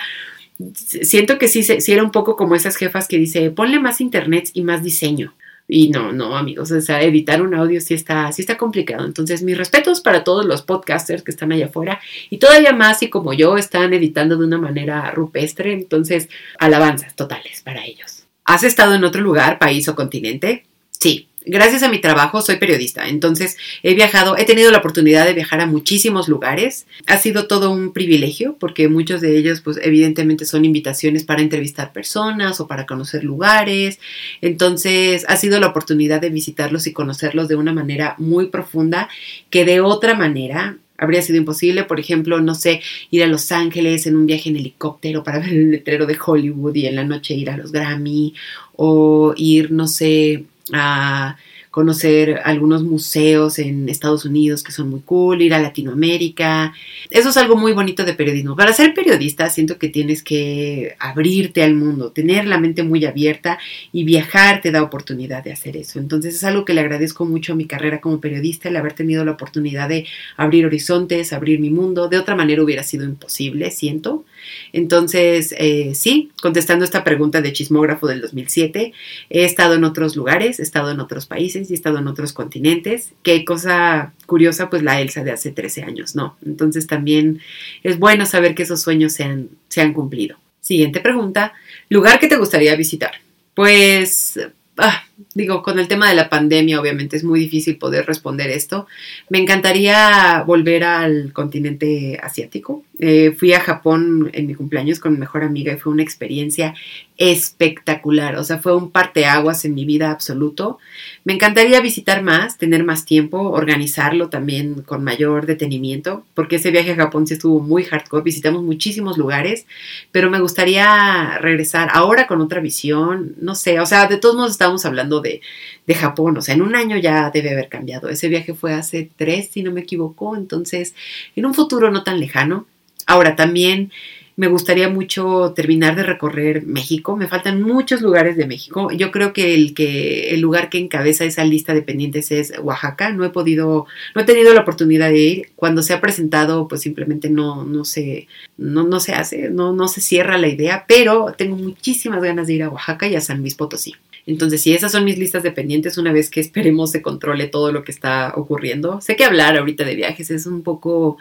siento 0.75 1.39
que 1.39 1.49
sí, 1.49 1.63
sí 1.63 1.93
era 1.93 2.03
un 2.03 2.11
poco 2.11 2.37
como 2.37 2.55
esas 2.55 2.77
jefas 2.77 3.09
que 3.09 3.19
dice, 3.19 3.51
ponle 3.51 3.79
más 3.81 4.01
internet 4.01 4.51
y 4.55 4.63
más 4.63 4.83
diseño. 4.83 5.35
Y 5.71 5.91
no, 5.91 6.13
no, 6.13 6.35
amigos, 6.35 6.71
o 6.71 6.81
sea, 6.81 7.03
editar 7.03 7.43
un 7.43 7.55
audio 7.55 7.79
sí 7.83 7.93
está, 7.93 8.33
sí 8.33 8.41
está 8.41 8.57
complicado. 8.57 9.05
Entonces, 9.05 9.43
mis 9.43 9.57
respetos 9.57 10.01
para 10.01 10.25
todos 10.25 10.47
los 10.47 10.63
podcasters 10.63 11.23
que 11.23 11.31
están 11.31 11.53
allá 11.53 11.67
afuera 11.67 12.01
y 12.31 12.39
todavía 12.39 12.73
más 12.73 13.03
y 13.03 13.11
como 13.11 13.35
yo 13.35 13.59
están 13.59 13.93
editando 13.93 14.39
de 14.39 14.47
una 14.47 14.57
manera 14.57 15.11
rupestre. 15.11 15.75
Entonces, 15.75 16.31
alabanzas 16.59 17.15
totales 17.15 17.61
para 17.61 17.85
ellos. 17.85 18.25
¿Has 18.47 18.63
estado 18.65 18.95
en 18.95 19.05
otro 19.05 19.21
lugar, 19.21 19.59
país 19.59 19.87
o 19.89 19.95
continente? 19.95 20.65
Sí, 20.91 21.28
gracias 21.49 21.83
a 21.83 21.89
mi 21.89 22.01
trabajo 22.01 22.41
soy 22.41 22.57
periodista, 22.57 23.09
entonces 23.09 23.57
he 23.83 23.95
viajado, 23.95 24.37
he 24.37 24.45
tenido 24.45 24.71
la 24.71 24.79
oportunidad 24.79 25.27
de 25.27 25.35
viajar 25.35 25.61
a 25.61 25.67
muchísimos 25.67 26.29
lugares. 26.29 26.87
Ha 27.07 27.19
sido 27.19 27.47
todo 27.47 27.71
un 27.71 27.93
privilegio 27.93 28.57
porque 28.59 28.89
muchos 28.89 29.21
de 29.21 29.37
ellos 29.37 29.61
pues 29.61 29.79
evidentemente 29.83 30.45
son 30.45 30.65
invitaciones 30.65 31.25
para 31.25 31.43
entrevistar 31.43 31.93
personas 31.93 32.61
o 32.61 32.67
para 32.67 32.87
conocer 32.87 33.25
lugares. 33.25 33.99
Entonces 34.41 35.25
ha 35.29 35.37
sido 35.37 35.61
la 35.61 35.69
oportunidad 35.69 36.21
de 36.21 36.31
visitarlos 36.31 36.87
y 36.87 36.93
conocerlos 36.93 37.49
de 37.49 37.57
una 37.57 37.73
manera 37.73 38.15
muy 38.19 38.47
profunda 38.47 39.09
que 39.51 39.65
de 39.65 39.81
otra 39.81 40.15
manera 40.15 40.79
habría 40.99 41.23
sido 41.23 41.39
imposible, 41.39 41.85
por 41.85 42.01
ejemplo, 42.01 42.41
no 42.41 42.55
sé, 42.55 42.83
ir 43.11 43.23
a 43.23 43.29
Los 43.29 43.53
Ángeles 43.53 44.07
en 44.07 44.17
un 44.17 44.27
viaje 44.27 44.51
en 44.51 44.57
helicóptero 44.57 45.23
para 45.23 45.39
ver 45.41 45.51
el 45.51 45.71
letrero 45.71 46.07
de 46.07 46.19
Hollywood 46.23 46.75
y 46.75 46.87
en 46.87 46.97
la 46.97 47.05
noche 47.05 47.35
ir 47.35 47.51
a 47.51 47.57
los 47.57 47.73
Grammy 47.73 48.35
o 48.77 49.33
ir, 49.37 49.71
no 49.71 49.87
sé, 49.87 50.45
a 50.73 51.37
conocer 51.71 52.41
algunos 52.45 52.83
museos 52.83 53.59
en 53.61 53.89
Estados 53.89 54.25
Unidos 54.25 54.65
que 54.65 54.73
son 54.73 54.91
muy 54.91 55.01
cool, 55.01 55.43
ir 55.43 55.55
a 55.55 55.61
Latinoamérica. 55.61 56.73
Eso 57.09 57.29
es 57.29 57.37
algo 57.37 57.57
muy 57.57 57.73
bonito 57.73 58.05
de 58.05 58.15
periodismo. 58.15 58.57
Para 58.57 58.73
ser 58.73 58.95
periodista 58.95 59.49
siento 59.51 59.79
que 59.79 59.89
tienes 59.89 60.23
que 60.23 60.97
abrirte 60.99 61.63
al 61.63 61.75
mundo, 61.75 62.11
tener 62.11 62.47
la 62.47 62.59
mente 62.59 62.83
muy 62.83 63.05
abierta 63.05 63.59
y 63.93 64.03
viajar 64.03 64.61
te 64.61 64.71
da 64.71 64.83
oportunidad 64.83 65.45
de 65.45 65.53
hacer 65.53 65.77
eso. 65.77 65.99
Entonces 65.99 66.35
es 66.35 66.43
algo 66.43 66.65
que 66.65 66.75
le 66.75 66.81
agradezco 66.81 67.25
mucho 67.25 67.53
a 67.53 67.57
mi 67.57 67.67
carrera 67.67 68.01
como 68.01 68.21
periodista, 68.21 68.69
el 68.69 68.77
haber 68.77 68.95
tenido 68.95 69.25
la 69.25 69.33
oportunidad 69.33 69.89
de 69.89 70.07
abrir 70.37 70.67
horizontes, 70.67 71.33
abrir 71.33 71.61
mi 71.61 71.71
mundo. 71.71 72.09
De 72.09 72.19
otra 72.19 72.35
manera 72.35 72.63
hubiera 72.63 72.83
sido 72.83 73.05
imposible, 73.05 73.71
siento. 73.71 74.25
Entonces, 74.73 75.55
eh, 75.59 75.93
sí, 75.95 76.31
contestando 76.43 76.85
esta 76.85 77.05
pregunta 77.05 77.41
de 77.41 77.53
chismógrafo 77.53 78.07
del 78.07 78.21
2007, 78.21 78.93
he 79.31 79.45
estado 79.45 79.75
en 79.75 79.85
otros 79.85 80.17
lugares, 80.17 80.59
he 80.59 80.63
estado 80.63 80.91
en 80.91 81.01
otros 81.01 81.27
países 81.27 81.71
y 81.71 81.73
he 81.73 81.77
estado 81.77 81.99
en 81.99 82.09
otros 82.09 82.33
continentes. 82.33 83.13
Qué 83.23 83.45
cosa 83.45 84.13
curiosa, 84.27 84.71
pues 84.71 84.83
la 84.83 85.01
Elsa 85.01 85.25
de 85.25 85.33
hace 85.33 85.51
13 85.53 85.83
años, 85.85 86.15
¿no? 86.15 86.37
Entonces 86.45 86.87
también 86.87 87.41
es 87.83 87.99
bueno 87.99 88.27
saber 88.27 88.55
que 88.55 88.63
esos 88.63 88.81
sueños 88.81 89.13
se 89.13 89.25
han, 89.25 89.93
cumplido. 89.93 90.37
Siguiente 90.61 91.01
pregunta, 91.01 91.55
¿lugar 91.89 92.21
que 92.21 92.29
te 92.29 92.37
gustaría 92.37 92.77
visitar? 92.77 93.13
Pues 93.55 94.39
ah, 94.77 95.08
digo, 95.35 95.63
con 95.63 95.79
el 95.79 95.89
tema 95.89 96.09
de 96.09 96.15
la 96.15 96.29
pandemia 96.29 96.81
obviamente 96.81 97.17
es 97.17 97.25
muy 97.25 97.41
difícil 97.41 97.77
poder 97.77 98.07
responder 98.07 98.51
esto. 98.51 98.87
Me 99.29 99.39
encantaría 99.39 100.43
volver 100.47 100.85
al 100.85 101.33
continente 101.33 102.19
asiático. 102.23 102.85
Eh, 103.01 103.33
fui 103.39 103.53
a 103.53 103.61
Japón 103.61 104.31
en 104.33 104.47
mi 104.47 104.55
cumpleaños 104.55 104.99
con 104.99 105.13
mi 105.13 105.19
mejor 105.19 105.45
amiga 105.45 105.73
y 105.73 105.77
fue 105.77 105.93
una 105.93 106.03
experiencia 106.03 106.75
espectacular. 107.17 108.37
O 108.37 108.45
sea, 108.45 108.59
fue 108.59 108.77
un 108.77 108.91
parteaguas 108.91 109.65
en 109.65 109.75
mi 109.75 109.85
vida 109.85 110.11
absoluto. 110.11 110.79
Me 111.25 111.33
encantaría 111.33 111.81
visitar 111.81 112.23
más, 112.23 112.59
tener 112.59 112.85
más 112.85 113.05
tiempo, 113.05 113.51
organizarlo 113.51 114.29
también 114.29 114.83
con 114.83 115.03
mayor 115.05 115.47
detenimiento, 115.47 116.25
porque 116.35 116.57
ese 116.57 116.71
viaje 116.71 116.93
a 116.93 116.97
Japón 116.97 117.27
sí 117.27 117.35
estuvo 117.35 117.61
muy 117.61 117.85
hardcore. 117.85 118.23
Visitamos 118.23 118.63
muchísimos 118.63 119.19
lugares, 119.19 119.67
pero 120.13 120.31
me 120.31 120.41
gustaría 120.41 121.39
regresar 121.39 121.89
ahora 121.93 122.27
con 122.27 122.41
otra 122.41 122.61
visión. 122.61 123.35
No 123.41 123.55
sé, 123.55 123.81
o 123.81 123.87
sea, 123.87 124.07
de 124.07 124.19
todos 124.19 124.37
modos 124.37 124.53
estamos 124.53 124.85
hablando 124.85 125.08
de, 125.09 125.41
de 125.87 125.95
Japón. 125.95 126.37
O 126.37 126.43
sea, 126.43 126.55
en 126.55 126.63
un 126.63 126.75
año 126.77 126.97
ya 126.97 127.31
debe 127.31 127.51
haber 127.51 127.69
cambiado. 127.69 128.09
Ese 128.09 128.29
viaje 128.29 128.55
fue 128.55 128.75
hace 128.75 129.11
tres, 129.17 129.51
si 129.51 129.63
no 129.63 129.73
me 129.73 129.81
equivoco. 129.81 130.37
Entonces, 130.37 130.95
en 131.37 131.47
un 131.47 131.55
futuro 131.55 131.91
no 131.91 132.05
tan 132.05 132.21
lejano 132.21 132.67
Ahora 133.09 133.37
también 133.37 133.91
me 134.37 134.49
gustaría 134.49 134.91
mucho 134.91 135.55
terminar 135.57 135.97
de 135.97 136.03
recorrer 136.03 136.67
México. 136.67 137.17
Me 137.17 137.27
faltan 137.27 137.63
muchos 137.63 138.03
lugares 138.03 138.37
de 138.37 138.47
México. 138.47 138.91
Yo 138.93 139.11
creo 139.11 139.33
que 139.33 139.55
el 139.55 139.73
que 139.73 140.35
el 140.35 140.41
lugar 140.43 140.69
que 140.69 140.77
encabeza 140.77 141.25
esa 141.25 141.43
lista 141.43 141.73
de 141.73 141.81
pendientes 141.81 142.31
es 142.31 142.53
Oaxaca. 142.63 143.11
No 143.11 143.25
he 143.25 143.31
podido, 143.31 143.87
no 144.15 144.21
he 144.21 144.25
tenido 144.25 144.53
la 144.53 144.61
oportunidad 144.61 145.09
de 145.09 145.19
ir. 145.19 145.51
Cuando 145.57 145.83
se 145.83 145.95
ha 145.95 146.03
presentado, 146.03 146.69
pues 146.69 146.83
simplemente 146.83 147.31
no, 147.31 147.65
no 147.65 147.87
se, 147.87 148.29
no, 148.59 148.85
no 148.85 149.01
se 149.01 149.15
hace, 149.15 149.49
no, 149.49 149.73
no 149.73 149.89
se 149.89 150.03
cierra 150.03 150.37
la 150.37 150.49
idea. 150.49 150.85
Pero 150.87 151.35
tengo 151.37 151.57
muchísimas 151.57 152.23
ganas 152.23 152.47
de 152.47 152.53
ir 152.53 152.63
a 152.63 152.69
Oaxaca 152.69 153.09
y 153.09 153.17
a 153.17 153.23
San 153.23 153.41
Luis 153.41 153.55
Potosí. 153.55 153.95
Entonces, 154.29 154.61
si 154.61 154.75
esas 154.75 154.93
son 154.93 155.07
mis 155.07 155.19
listas 155.19 155.43
de 155.43 155.53
pendientes, 155.53 155.97
una 155.97 156.13
vez 156.13 156.29
que 156.29 156.41
esperemos 156.41 156.91
se 156.91 157.01
controle 157.01 157.47
todo 157.47 157.73
lo 157.73 157.83
que 157.83 157.93
está 157.93 158.35
ocurriendo. 158.37 159.01
Sé 159.01 159.17
que 159.17 159.25
hablar 159.25 159.57
ahorita 159.57 159.85
de 159.85 159.95
viajes 159.95 160.31
es 160.31 160.45
un 160.45 160.63
poco 160.63 161.17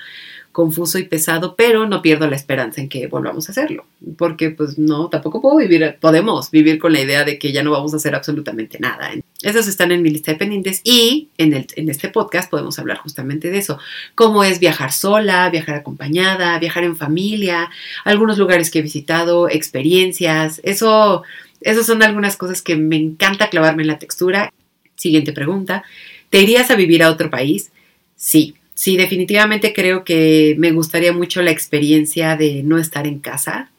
confuso 0.57 0.97
y 0.97 1.03
pesado, 1.03 1.55
pero 1.55 1.87
no 1.87 2.01
pierdo 2.01 2.27
la 2.27 2.35
esperanza 2.35 2.81
en 2.81 2.89
que 2.89 3.05
volvamos 3.05 3.47
a 3.47 3.51
hacerlo, 3.51 3.85
porque 4.17 4.49
pues 4.49 4.79
no, 4.79 5.07
tampoco 5.07 5.39
puedo 5.39 5.57
vivir, 5.57 5.97
podemos 6.01 6.49
vivir 6.49 6.79
con 6.79 6.93
la 6.93 6.99
idea 6.99 7.23
de 7.23 7.37
que 7.37 7.51
ya 7.51 7.61
no 7.61 7.69
vamos 7.69 7.93
a 7.93 7.97
hacer 7.97 8.15
absolutamente 8.15 8.79
nada. 8.79 9.11
Esas 9.43 9.67
están 9.67 9.91
en 9.91 10.01
mi 10.01 10.09
lista 10.09 10.31
de 10.31 10.39
pendientes 10.39 10.81
y 10.83 11.29
en, 11.37 11.53
el, 11.53 11.67
en 11.75 11.89
este 11.89 12.09
podcast 12.09 12.49
podemos 12.49 12.79
hablar 12.79 12.97
justamente 12.97 13.51
de 13.51 13.59
eso, 13.59 13.77
cómo 14.15 14.43
es 14.43 14.59
viajar 14.59 14.91
sola, 14.91 15.47
viajar 15.51 15.75
acompañada, 15.75 16.57
viajar 16.57 16.83
en 16.85 16.97
familia, 16.97 17.69
algunos 18.03 18.39
lugares 18.39 18.71
que 18.71 18.79
he 18.79 18.81
visitado, 18.81 19.47
experiencias, 19.47 20.59
eso, 20.63 21.21
eso 21.61 21.83
son 21.83 22.03
algunas 22.03 22.37
cosas 22.37 22.61
que 22.61 22.75
me 22.75 22.95
encanta 22.95 23.49
clavarme 23.49 23.83
en 23.83 23.87
la 23.87 23.99
textura. 23.99 24.53
Siguiente 24.95 25.33
pregunta, 25.33 25.83
¿te 26.29 26.41
irías 26.41 26.71
a 26.71 26.75
vivir 26.75 27.03
a 27.03 27.11
otro 27.11 27.29
país? 27.29 27.71
Sí, 28.15 28.55
sí, 28.73 28.97
definitivamente 28.97 29.73
creo 29.73 30.03
que 30.03 30.55
me 30.57 30.71
gustaría 30.71 31.13
mucho 31.13 31.41
la 31.41 31.51
experiencia 31.51 32.35
de 32.35 32.63
no 32.63 32.77
estar 32.77 33.05
en 33.07 33.19
casa. 33.19 33.69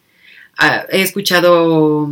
Ah, 0.57 0.85
he 0.91 1.03
escuchado 1.03 2.11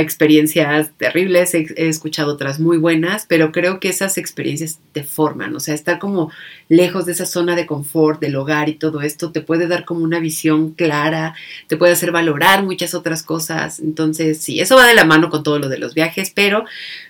experiencias 0.00 0.90
terribles, 0.96 1.54
he, 1.54 1.66
escuchado 1.76 2.32
otras 2.32 2.60
muy 2.60 2.78
buenas, 2.78 3.26
pero 3.28 3.52
creo 3.52 3.80
que 3.80 3.88
esas 3.88 4.18
experiencias 4.18 4.78
te 4.92 5.04
forman, 5.04 5.54
o 5.54 5.60
sea, 5.60 5.74
estar 5.74 5.98
como 5.98 6.30
lejos 6.68 7.06
de 7.06 7.12
esa 7.12 7.26
zona 7.26 7.54
de 7.56 7.66
confort, 7.66 8.20
del 8.20 8.36
hogar 8.36 8.68
y 8.68 8.74
todo 8.74 9.02
esto, 9.02 9.32
te 9.32 9.40
puede 9.40 9.68
dar 9.68 9.84
como 9.84 10.02
una 10.04 10.20
visión 10.20 10.72
clara, 10.72 11.34
te 11.66 11.76
puede 11.76 11.92
hacer 11.92 12.12
valorar 12.12 12.64
muchas 12.64 12.94
otras 12.94 13.22
cosas, 13.22 13.80
entonces 13.80 14.38
sí, 14.38 14.60
eso 14.60 14.76
va 14.76 14.86
de 14.86 14.94
la 14.94 15.04
mano 15.04 15.30
con 15.30 15.42
todo 15.42 15.58
lo 15.58 15.68
de 15.68 15.78
los 15.78 15.94
viajes, 15.94 16.32
pero 16.34 16.64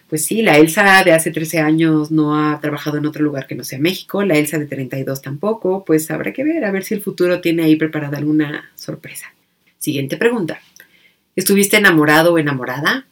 pues 0.09 0.27
sí, 0.27 0.43
la 0.43 0.59
Elsa 0.59 1.03
de 1.05 1.13
hace 1.13 1.31
13 1.31 1.61
años 1.61 2.11
no 2.11 2.37
ha 2.37 2.61
trabajado 2.61 2.99
en 2.99 3.07
otro 3.07 3.23
lugar 3.25 3.47
que 3.47 3.55
no 3.55 3.65
sea 3.65 3.79
México, 3.79 4.23
la 4.25 4.37
Elsa 4.37 4.59
de 4.59 4.67
32 4.67 5.23
tampoco, 5.23 5.85
pues 5.87 6.11
habrá 6.11 6.33
que 6.35 6.45
ver, 6.45 6.65
a 6.67 6.71
ver 6.71 6.85
si 6.85 6.93
el 6.95 7.01
futuro 7.01 7.41
tiene 7.41 7.63
ahí 7.63 7.77
preparada 7.77 8.19
alguna 8.19 8.71
sorpresa. 8.75 9.33
Siguiente 9.79 10.17
pregunta. 10.17 10.61
¿Estuviste 11.37 11.77
enamorado 11.77 12.35
o 12.35 12.39
enamorada? 12.39 13.07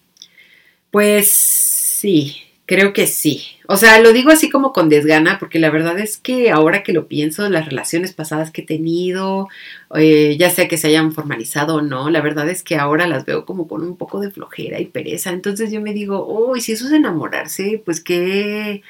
Pues 0.90 1.30
sí, 1.30 2.36
creo 2.66 2.92
que 2.92 3.06
sí. 3.06 3.46
O 3.66 3.76
sea, 3.76 4.00
lo 4.00 4.12
digo 4.12 4.30
así 4.30 4.50
como 4.50 4.72
con 4.72 4.88
desgana, 4.88 5.38
porque 5.38 5.58
la 5.58 5.70
verdad 5.70 5.98
es 5.98 6.18
que 6.18 6.50
ahora 6.50 6.82
que 6.82 6.92
lo 6.92 7.08
pienso, 7.08 7.48
las 7.48 7.66
relaciones 7.66 8.12
pasadas 8.12 8.50
que 8.50 8.62
he 8.62 8.66
tenido, 8.66 9.48
eh, 9.94 10.36
ya 10.38 10.50
sea 10.50 10.68
que 10.68 10.76
se 10.76 10.88
hayan 10.88 11.12
formalizado 11.12 11.76
o 11.76 11.82
no, 11.82 12.10
la 12.10 12.20
verdad 12.20 12.48
es 12.48 12.62
que 12.62 12.76
ahora 12.76 13.06
las 13.06 13.24
veo 13.24 13.44
como 13.46 13.68
con 13.68 13.82
un 13.82 13.96
poco 13.96 14.20
de 14.20 14.30
flojera 14.30 14.80
y 14.80 14.86
pereza. 14.86 15.30
Entonces 15.30 15.70
yo 15.72 15.80
me 15.80 15.92
digo, 15.92 16.26
uy, 16.26 16.60
si 16.60 16.72
eso 16.72 16.86
es 16.86 16.92
enamorarse, 16.92 17.80
pues 17.84 18.00
qué 18.00 18.82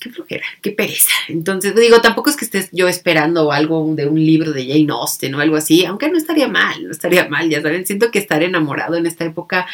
qué 0.00 0.10
flojera, 0.10 0.44
qué 0.62 0.72
pereza. 0.72 1.12
Entonces, 1.28 1.74
digo, 1.74 2.00
tampoco 2.00 2.30
es 2.30 2.36
que 2.36 2.44
estés 2.44 2.68
yo 2.72 2.88
esperando 2.88 3.52
algo 3.52 3.94
de 3.94 4.06
un 4.06 4.24
libro 4.24 4.52
de 4.52 4.66
Jane 4.66 4.86
Austen 4.90 5.34
o 5.34 5.40
algo 5.40 5.56
así, 5.56 5.84
aunque 5.84 6.10
no 6.10 6.18
estaría 6.18 6.48
mal, 6.48 6.84
no 6.84 6.90
estaría 6.90 7.28
mal, 7.28 7.48
ya 7.48 7.62
saben, 7.62 7.86
siento 7.86 8.10
que 8.10 8.18
estar 8.18 8.42
enamorado 8.42 8.96
en 8.96 9.06
esta 9.06 9.24
época 9.24 9.66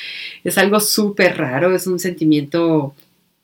es 0.42 0.58
algo 0.58 0.80
súper 0.80 1.36
raro, 1.36 1.74
es 1.74 1.86
un 1.86 1.98
sentimiento, 1.98 2.94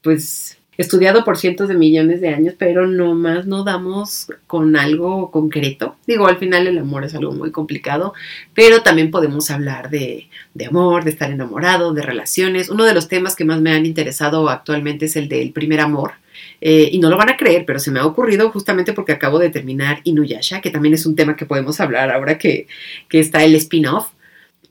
pues, 0.03 0.57
estudiado 0.79 1.25
por 1.25 1.37
cientos 1.37 1.69
de 1.69 1.75
millones 1.75 2.23
de 2.23 2.31
años, 2.31 2.55
pero 2.59 2.87
no 2.87 3.15
más 3.15 3.45
no 3.45 3.65
damos 3.65 4.29
con 4.47 4.77
algo 4.77 5.31
concreto. 5.31 5.97
Digo, 6.07 6.27
al 6.27 6.39
final 6.39 6.67
el 6.67 6.79
amor 6.79 7.05
es 7.05 7.15
algo 7.15 7.33
muy 7.33 7.51
complicado, 7.51 8.15
pero 8.55 8.83
también 8.83 9.11
podemos 9.11 9.51
hablar 9.51 9.91
de, 9.91 10.31
de 10.55 10.67
amor, 10.67 11.05
de 11.05 11.11
estar 11.11 11.31
enamorado, 11.31 11.93
de 11.93 12.01
relaciones. 12.01 12.71
Uno 12.71 12.85
de 12.85 12.95
los 12.95 13.09
temas 13.09 13.37
que 13.37 13.45
más 13.45 13.61
me 13.61 13.73
han 13.73 13.85
interesado 13.85 14.49
actualmente 14.49 15.05
es 15.05 15.17
el 15.17 15.29
del 15.29 15.53
primer 15.53 15.81
amor 15.81 16.13
eh, 16.61 16.89
y 16.93 16.99
no 16.99 17.11
lo 17.11 17.17
van 17.17 17.31
a 17.31 17.37
creer, 17.37 17.65
pero 17.67 17.79
se 17.79 17.91
me 17.91 18.01
ha 18.01 18.07
ocurrido 18.07 18.51
justamente 18.51 18.93
porque 18.93 19.13
acabo 19.13 19.39
de 19.39 19.51
terminar 19.51 20.01
Inuyasha, 20.05 20.61
que 20.61 20.71
también 20.71 20.95
es 20.95 21.07
un 21.07 21.17
tema 21.17 21.37
que 21.37 21.47
podemos 21.47 21.81
hablar 21.81 22.11
ahora 22.11 22.39
que, 22.39 22.67
está 23.11 23.45
el 23.45 23.55
spin-off. 23.55 24.11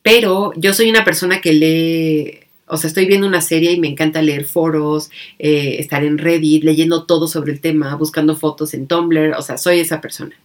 Pero 0.01 0.53
yo 0.55 0.73
soy 0.73 0.89
una 0.89 1.03
persona 1.03 1.41
que 1.41 1.53
lee 1.53 2.39
o 2.71 2.77
sea, 2.77 2.87
estoy 2.87 3.07
viendo 3.07 3.25
una 3.25 3.41
serie 3.41 3.71
y 3.71 3.79
me 3.79 3.87
encanta 3.87 4.21
leer 4.21 4.45
foros, 4.45 5.09
eh, 5.39 5.77
estar 5.79 6.03
en 6.03 6.19
Reddit, 6.19 6.63
leyendo 6.63 7.05
todo 7.05 7.27
sobre 7.27 7.51
el 7.51 7.61
tema, 7.61 7.95
buscando 7.95 8.35
fotos 8.35 8.75
en 8.75 8.85
Tumblr, 8.85 9.33
o 9.35 9.41
sea, 9.41 9.57
soy 9.57 9.79
esa 9.79 10.01
persona. 10.01 10.35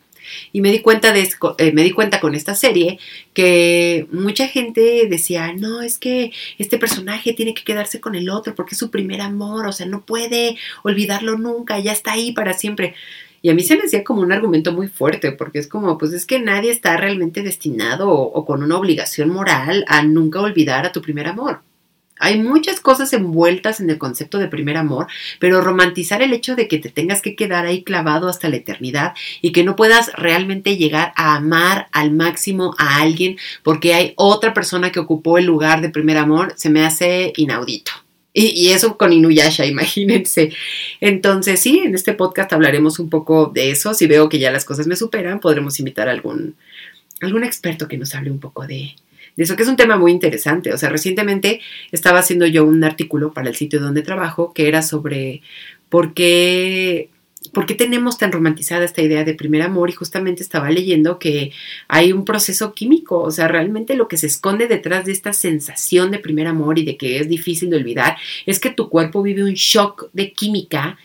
Y 0.52 0.60
me 0.60 0.70
di 0.72 0.80
cuenta 0.80 1.12
de 1.12 1.28
eh, 1.58 1.72
me 1.72 1.82
di 1.82 1.90
cuenta 1.90 2.20
con 2.20 2.34
esta 2.34 2.54
serie 2.54 2.98
que 3.32 4.06
mucha 4.12 4.48
gente 4.48 5.06
decía, 5.08 5.52
no, 5.52 5.82
es 5.82 5.98
que 5.98 6.32
este 6.58 6.78
personaje 6.78 7.32
tiene 7.32 7.54
que 7.54 7.64
quedarse 7.64 8.00
con 8.00 8.14
el 8.14 8.30
otro 8.30 8.54
porque 8.54 8.74
es 8.74 8.78
su 8.78 8.90
primer 8.90 9.20
amor, 9.20 9.66
o 9.66 9.72
sea, 9.72 9.86
no 9.86 10.04
puede 10.04 10.56
olvidarlo 10.82 11.38
nunca, 11.38 11.78
ya 11.78 11.92
está 11.92 12.12
ahí 12.12 12.32
para 12.32 12.54
siempre. 12.54 12.94
Y 13.42 13.50
a 13.50 13.54
mí 13.54 13.62
se 13.62 13.76
me 13.76 13.82
hacía 13.82 14.04
como 14.04 14.22
un 14.22 14.32
argumento 14.32 14.72
muy 14.72 14.88
fuerte, 14.88 15.32
porque 15.32 15.58
es 15.58 15.68
como, 15.68 15.98
pues 15.98 16.12
es 16.14 16.24
que 16.24 16.40
nadie 16.40 16.70
está 16.70 16.96
realmente 16.96 17.42
destinado 17.42 18.10
o 18.10 18.44
con 18.46 18.62
una 18.62 18.78
obligación 18.78 19.28
moral 19.28 19.84
a 19.88 20.02
nunca 20.02 20.40
olvidar 20.40 20.86
a 20.86 20.92
tu 20.92 21.02
primer 21.02 21.26
amor. 21.26 21.60
Hay 22.20 22.40
muchas 22.40 22.80
cosas 22.80 23.12
envueltas 23.12 23.80
en 23.80 23.90
el 23.90 23.98
concepto 23.98 24.38
de 24.38 24.48
primer 24.48 24.76
amor, 24.76 25.08
pero 25.40 25.60
romantizar 25.60 26.22
el 26.22 26.32
hecho 26.32 26.54
de 26.54 26.68
que 26.68 26.78
te 26.78 26.88
tengas 26.88 27.20
que 27.20 27.34
quedar 27.34 27.66
ahí 27.66 27.82
clavado 27.82 28.28
hasta 28.28 28.48
la 28.48 28.56
eternidad 28.56 29.14
y 29.42 29.52
que 29.52 29.64
no 29.64 29.74
puedas 29.74 30.12
realmente 30.14 30.76
llegar 30.76 31.12
a 31.16 31.34
amar 31.34 31.88
al 31.92 32.12
máximo 32.12 32.74
a 32.78 33.00
alguien 33.00 33.36
porque 33.62 33.94
hay 33.94 34.14
otra 34.16 34.54
persona 34.54 34.92
que 34.92 35.00
ocupó 35.00 35.38
el 35.38 35.44
lugar 35.44 35.80
de 35.80 35.90
primer 35.90 36.16
amor, 36.16 36.52
se 36.56 36.70
me 36.70 36.84
hace 36.84 37.32
inaudito. 37.36 37.92
Y, 38.36 38.70
eso 38.70 38.98
con 38.98 39.12
Inuyasha, 39.12 39.64
imagínense. 39.64 40.52
Entonces, 41.00 41.60
sí, 41.60 41.82
en 41.84 41.94
este 41.94 42.14
podcast 42.14 42.52
hablaremos 42.52 42.98
un 42.98 43.08
poco 43.08 43.46
de 43.46 43.70
eso. 43.70 43.94
Si 43.94 44.08
veo 44.08 44.28
que 44.28 44.40
ya 44.40 44.50
las 44.50 44.64
cosas 44.64 44.88
me 44.88 44.96
superan, 44.96 45.38
podremos 45.38 45.78
invitar 45.78 46.08
a 46.08 46.10
algún, 46.10 46.56
algún 47.20 47.44
experto 47.44 47.86
que 47.86 47.96
nos 47.96 48.12
hable 48.12 48.32
un 48.32 48.40
poco 48.40 48.66
de, 48.66 48.96
de 49.36 49.44
eso, 49.44 49.56
que 49.56 49.62
es 49.64 49.68
un 49.68 49.76
tema 49.76 49.96
muy 49.96 50.12
interesante. 50.12 50.72
O 50.72 50.78
sea, 50.78 50.90
recientemente 50.90 51.60
estaba 51.92 52.20
haciendo 52.20 52.46
yo 52.46 52.64
un 52.64 52.84
artículo 52.84 53.32
para 53.32 53.48
el 53.48 53.56
sitio 53.56 53.80
donde 53.80 54.02
trabajo 54.02 54.52
que 54.52 54.68
era 54.68 54.82
sobre 54.82 55.42
¿Por 55.94 56.12
qué, 56.12 57.10
¿Por 57.52 57.66
qué 57.66 57.76
tenemos 57.76 58.18
tan 58.18 58.32
romantizada 58.32 58.84
esta 58.84 59.00
idea 59.00 59.22
de 59.22 59.34
primer 59.34 59.62
amor? 59.62 59.90
Y 59.90 59.92
justamente 59.92 60.42
estaba 60.42 60.68
leyendo 60.70 61.20
que 61.20 61.52
hay 61.86 62.12
un 62.12 62.24
proceso 62.24 62.74
químico, 62.74 63.20
o 63.20 63.30
sea, 63.30 63.46
realmente 63.46 63.94
lo 63.94 64.08
que 64.08 64.16
se 64.16 64.26
esconde 64.26 64.66
detrás 64.66 65.04
de 65.04 65.12
esta 65.12 65.32
sensación 65.32 66.10
de 66.10 66.18
primer 66.18 66.48
amor 66.48 66.80
y 66.80 66.84
de 66.84 66.96
que 66.96 67.20
es 67.20 67.28
difícil 67.28 67.70
de 67.70 67.76
olvidar 67.76 68.16
es 68.44 68.58
que 68.58 68.70
tu 68.70 68.88
cuerpo 68.88 69.22
vive 69.22 69.44
un 69.44 69.54
shock 69.54 70.10
de 70.12 70.32
química 70.32 70.98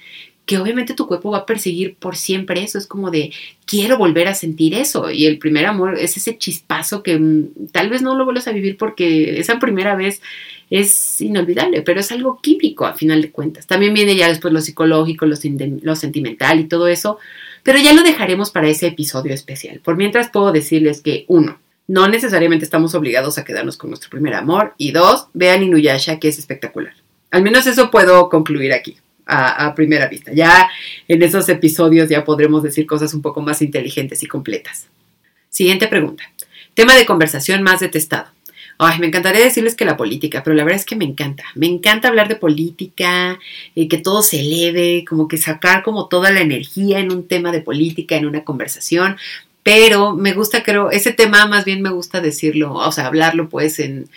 que 0.49 0.57
obviamente 0.57 0.95
tu 0.95 1.05
cuerpo 1.05 1.29
va 1.29 1.37
a 1.37 1.45
perseguir 1.45 1.95
por 1.97 2.15
siempre 2.15 2.63
eso. 2.63 2.79
Es 2.79 2.87
como 2.87 3.11
de, 3.11 3.31
quiero 3.65 3.99
volver 3.99 4.27
a 4.27 4.33
sentir 4.33 4.73
eso. 4.73 5.11
Y 5.11 5.27
el 5.27 5.37
primer 5.37 5.67
amor 5.67 5.95
es 5.99 6.17
ese 6.17 6.39
chispazo 6.39 7.03
que 7.03 7.19
mm, 7.19 7.67
tal 7.71 7.91
vez 7.91 8.01
no 8.01 8.15
lo 8.15 8.25
vuelvas 8.25 8.47
a 8.47 8.51
vivir 8.51 8.75
porque 8.75 9.39
esa 9.39 9.59
primera 9.59 9.95
vez 9.95 10.23
es 10.71 11.21
inolvidable, 11.21 11.83
pero 11.83 11.99
es 11.99 12.11
algo 12.11 12.39
químico 12.41 12.87
a 12.87 12.95
final 12.95 13.21
de 13.21 13.29
cuentas. 13.29 13.67
También 13.67 13.93
viene 13.93 14.15
ya 14.15 14.27
después 14.27 14.51
lo 14.51 14.59
psicológico, 14.59 15.27
lo, 15.27 15.35
lo 15.83 15.95
sentimental 15.95 16.59
y 16.59 16.63
todo 16.63 16.87
eso, 16.87 17.19
pero 17.61 17.77
ya 17.77 17.93
lo 17.93 18.01
dejaremos 18.01 18.49
para 18.49 18.69
ese 18.69 18.87
episodio 18.87 19.35
especial. 19.35 19.81
Por 19.81 19.97
mientras 19.97 20.31
puedo 20.31 20.51
decirles 20.51 21.01
que 21.01 21.25
uno, 21.27 21.59
no 21.85 22.07
necesariamente 22.07 22.65
estamos 22.65 22.95
obligados 22.95 23.37
a 23.37 23.45
quedarnos 23.45 23.77
con 23.77 23.91
nuestro 23.91 24.09
primer 24.09 24.33
amor 24.33 24.73
y 24.79 24.93
dos, 24.93 25.27
vean 25.35 25.61
Inuyasha 25.61 26.17
que 26.17 26.29
es 26.29 26.39
espectacular. 26.39 26.95
Al 27.29 27.43
menos 27.43 27.67
eso 27.67 27.91
puedo 27.91 28.29
concluir 28.29 28.73
aquí 28.73 28.97
a, 29.29 29.73
primera 29.75 30.07
vista. 30.07 30.31
Ya 30.33 30.69
en 31.07 31.21
esos 31.23 31.47
episodios 31.49 32.09
ya 32.09 32.25
podremos 32.25 32.63
decir 32.63 32.85
cosas 32.85 33.13
un 33.13 33.21
poco 33.21 33.41
más 33.41 33.61
inteligentes 33.61 34.23
y 34.23 34.27
completas. 34.27 34.87
Siguiente 35.49 35.87
pregunta. 35.87 36.23
Tema 36.73 36.95
de 36.95 37.05
conversación 37.05 37.63
más 37.63 37.79
detestado. 37.79 38.27
Ay, 38.81 38.97
me 38.99 39.07
encantaría 39.07 39.43
decirles 39.43 39.75
que 39.75 39.83
la 39.83 39.97
política, 39.97 40.41
pero 40.41 40.55
la 40.55 40.63
verdad 40.63 40.79
es 40.79 40.85
que 40.85 40.95
me 40.95 41.03
encanta. 41.03 41.43
Me 41.53 41.67
encanta 41.67 42.07
hablar 42.07 42.29
de 42.29 42.37
política, 42.37 43.37
eh, 43.75 43.89
que 43.89 43.97
todo 43.97 44.21
se 44.21 44.39
eleve, 44.39 45.03
como 45.07 45.27
que 45.27 45.37
sacar 45.37 45.83
como 45.83 46.07
toda 46.07 46.31
la 46.31 46.39
energía 46.39 46.99
en 46.99 47.11
un 47.11 47.27
tema 47.27 47.51
de 47.51 47.61
política, 47.61 48.15
en 48.15 48.25
una 48.25 48.45
conversación. 48.45 49.17
Pero 49.63 50.15
me 50.15 50.33
gusta, 50.33 50.63
creo, 50.63 50.91
ese 50.91 51.11
tema 51.11 51.45
más 51.45 51.65
bien 51.65 51.81
me 51.81 51.89
gusta 51.89 52.21
decirlo, 52.21 52.73
o 52.73 52.91
sea, 52.93 53.07
hablarlo 53.07 53.49
pues 53.49 53.79
en, 53.79 54.09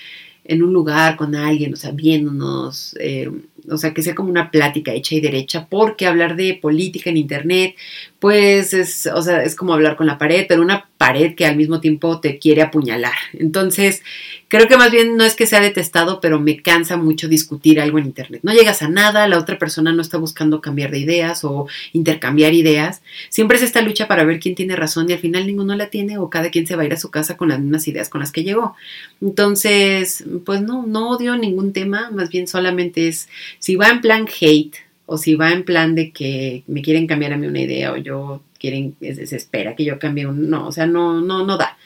en 0.45 0.63
un 0.63 0.73
lugar 0.73 1.17
con 1.17 1.35
alguien, 1.35 1.75
o 1.75 1.77
sea, 1.77 1.91
viéndonos, 1.93 2.97
eh, 3.01 3.31
o 3.71 3.77
sea, 3.77 3.95
que 3.95 4.03
sea 4.03 4.15
como 4.15 4.31
una 4.31 4.51
plática 4.51 4.93
hecha 4.93 5.15
y 5.15 5.21
derecha, 5.21 5.67
porque 5.69 6.07
hablar 6.07 6.37
de 6.37 6.59
política 6.61 7.11
en 7.11 7.17
Internet, 7.17 7.77
pues 8.19 8.75
es, 8.75 9.07
o 9.07 9.23
sea, 9.23 9.43
es 9.43 9.55
como 9.55 9.75
hablar 9.75 9.97
con 9.97 10.07
la 10.07 10.19
pared, 10.19 10.47
pero 10.49 10.63
una 10.63 10.89
pared 10.99 11.35
que 11.35 11.47
al 11.47 11.57
mismo 11.57 11.81
tiempo 11.81 12.21
te 12.21 12.39
quiere 12.39 12.63
apuñalar. 12.63 13.15
Entonces, 13.33 14.03
creo 14.53 14.69
que 14.69 14.77
más 14.77 14.91
bien 14.91 15.17
no 15.17 15.25
es 15.25 15.35
que 15.35 15.47
sea 15.47 15.63
detestado, 15.63 16.21
pero 16.21 16.39
me 16.39 16.61
cansa 16.61 16.99
mucho 16.99 17.27
discutir 17.27 17.81
algo 17.81 17.99
en 17.99 18.05
Internet. 18.05 18.43
No 18.45 18.53
llegas 18.53 18.83
a 18.83 18.89
nada, 18.89 19.27
la 19.27 19.39
otra 19.39 19.59
persona 19.59 19.95
no 19.95 20.03
está 20.03 20.19
buscando 20.19 20.61
cambiar 20.61 20.91
de 20.91 20.99
ideas 20.99 21.43
o 21.43 21.69
intercambiar 21.95 22.53
ideas. 22.53 23.01
Siempre 23.31 23.57
es 23.57 23.63
esta 23.63 23.81
lucha 23.81 24.09
para 24.09 24.25
ver 24.25 24.41
quién 24.41 24.55
tiene 24.55 24.77
razón 24.77 25.09
y 25.09 25.15
al 25.15 25.21
final 25.21 25.47
ninguno 25.47 25.75
la 25.75 25.89
tiene 25.89 26.19
o 26.19 26.29
cada 26.29 26.51
quien 26.51 26.67
se 26.67 26.77
va 26.77 26.83
a 26.83 26.85
ir 26.85 26.93
a 26.93 26.99
su 26.99 27.11
casa 27.11 27.39
con 27.39 27.49
las 27.49 27.61
mismas 27.61 27.89
ideas 27.89 28.11
con 28.11 28.21
las 28.21 28.31
que 28.31 28.45
llegó. 28.45 28.77
Entonces, 29.23 30.23
pues 30.45 30.61
no, 30.61 30.85
no 30.87 31.09
odio 31.09 31.35
ningún 31.39 31.73
tema, 31.73 32.11
más 32.11 32.29
bien 32.29 32.47
solamente 32.47 33.09
es 33.09 33.31
si 33.59 33.77
va 33.77 33.89
en 33.89 34.03
plan 34.03 34.27
hate 34.39 34.77
o 35.07 35.17
si 35.17 35.35
va 35.35 35.51
en 35.51 35.65
plan 35.65 35.95
de 35.95 36.11
que 36.11 36.63
me 36.67 36.83
quieren 36.83 37.07
cambiar 37.07 37.33
a 37.33 37.39
mí 37.39 37.47
una 37.47 37.63
idea 37.63 37.93
o 37.93 37.97
yo 37.97 38.43
quieren, 38.61 38.97
se 39.01 39.35
espera 39.35 39.75
que 39.75 39.87
yo 39.87 39.99
cambie 39.99 40.27
un, 40.27 40.51
no, 40.51 40.69
o 40.69 40.73
sea, 40.73 40.87
no, 40.87 41.23
no, 41.23 41.47
no 41.47 41.57
da. 41.57 41.79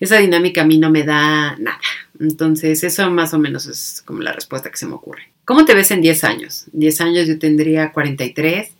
Esa 0.00 0.16
dinámica 0.16 0.62
a 0.62 0.64
mí 0.64 0.78
no 0.78 0.90
me 0.90 1.04
da 1.04 1.54
nada. 1.58 1.80
Entonces, 2.20 2.84
eso 2.84 3.10
más 3.10 3.34
o 3.34 3.38
menos 3.38 3.66
es 3.66 4.02
como 4.04 4.20
la 4.20 4.32
respuesta 4.32 4.70
que 4.70 4.76
se 4.76 4.86
me 4.86 4.94
ocurre. 4.94 5.30
¿Cómo 5.44 5.64
te 5.64 5.74
ves 5.74 5.90
en 5.90 6.00
10 6.00 6.24
años? 6.24 6.66
10 6.72 7.00
años 7.00 7.28
yo 7.28 7.38
tendría 7.38 7.92
43. 7.92 8.70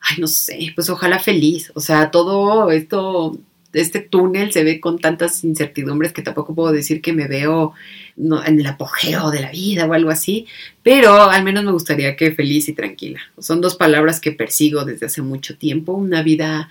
Ay, 0.00 0.16
no 0.18 0.26
sé, 0.26 0.72
pues 0.74 0.90
ojalá 0.90 1.18
feliz. 1.18 1.72
O 1.74 1.80
sea, 1.80 2.10
todo 2.10 2.70
esto 2.70 3.38
este 3.76 4.00
túnel 4.00 4.52
se 4.52 4.64
ve 4.64 4.80
con 4.80 4.98
tantas 4.98 5.44
incertidumbres 5.44 6.12
que 6.12 6.22
tampoco 6.22 6.54
puedo 6.54 6.72
decir 6.72 7.02
que 7.02 7.12
me 7.12 7.28
veo 7.28 7.74
en 8.16 8.60
el 8.60 8.66
apogeo 8.66 9.30
de 9.30 9.40
la 9.40 9.50
vida 9.50 9.86
o 9.86 9.92
algo 9.92 10.10
así, 10.10 10.46
pero 10.82 11.30
al 11.30 11.44
menos 11.44 11.64
me 11.64 11.72
gustaría 11.72 12.16
que 12.16 12.32
feliz 12.32 12.68
y 12.68 12.72
tranquila. 12.72 13.20
Son 13.38 13.60
dos 13.60 13.76
palabras 13.76 14.20
que 14.20 14.32
persigo 14.32 14.84
desde 14.84 15.06
hace 15.06 15.22
mucho 15.22 15.56
tiempo, 15.58 15.92
una 15.92 16.22
vida 16.22 16.68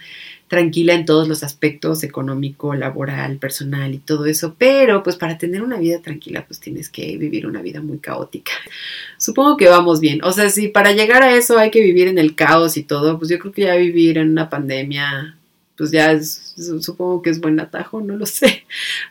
tranquila 0.56 0.94
en 0.94 1.06
todos 1.06 1.28
los 1.28 1.44
aspectos, 1.44 2.04
económico, 2.04 2.74
laboral, 2.76 3.38
personal 3.38 3.94
y 3.94 3.98
todo 3.98 4.26
eso, 4.26 4.56
pero 4.58 5.04
pues 5.04 5.18
para 5.18 5.38
tener 5.38 5.62
una 5.62 5.78
vida 5.78 6.02
tranquila 6.02 6.46
pues 6.48 6.62
tienes 6.62 6.90
que 6.90 7.18
vivir 7.18 7.46
una 7.46 7.62
vida 7.62 7.82
muy 7.82 7.98
caótica. 7.98 8.54
Supongo 9.18 9.58
que 9.58 9.68
vamos 9.68 10.00
bien, 10.00 10.24
o 10.24 10.32
sea, 10.32 10.50
si 10.50 10.70
para 10.70 10.94
llegar 10.94 11.24
a 11.24 11.36
eso 11.36 11.58
hay 11.58 11.72
que 11.72 11.82
vivir 11.82 12.08
en 12.08 12.18
el 12.18 12.36
caos 12.36 12.78
y 12.78 12.84
todo, 12.84 13.20
pues 13.20 13.30
yo 13.30 13.38
creo 13.38 13.52
que 13.52 13.64
ya 13.64 13.76
vivir 13.76 14.18
en 14.18 14.30
una 14.30 14.50
pandemia 14.50 15.36
pues 15.78 15.92
ya 15.92 16.18
supongo 16.24 17.22
que 17.22 17.30
es 17.30 17.42
buen 17.42 17.60
atajo, 17.60 18.00
no 18.00 18.16
lo 18.16 18.26
sé. 18.26 18.66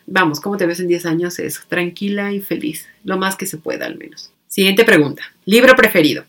Vamos, 0.07 0.41
¿cómo 0.41 0.57
te 0.57 0.65
ves 0.65 0.81
en 0.81 0.89
10 0.89 1.05
años? 1.05 1.39
Eso, 1.39 1.61
tranquila 1.69 2.33
y 2.33 2.41
feliz, 2.41 2.87
lo 3.05 3.19
más 3.19 3.37
que 3.37 3.45
se 3.45 3.59
pueda 3.59 3.85
al 3.85 3.99
menos. 3.99 4.31
Siguiente 4.49 4.85
pregunta, 4.85 5.23
libro 5.45 5.77
preferido, 5.77 6.25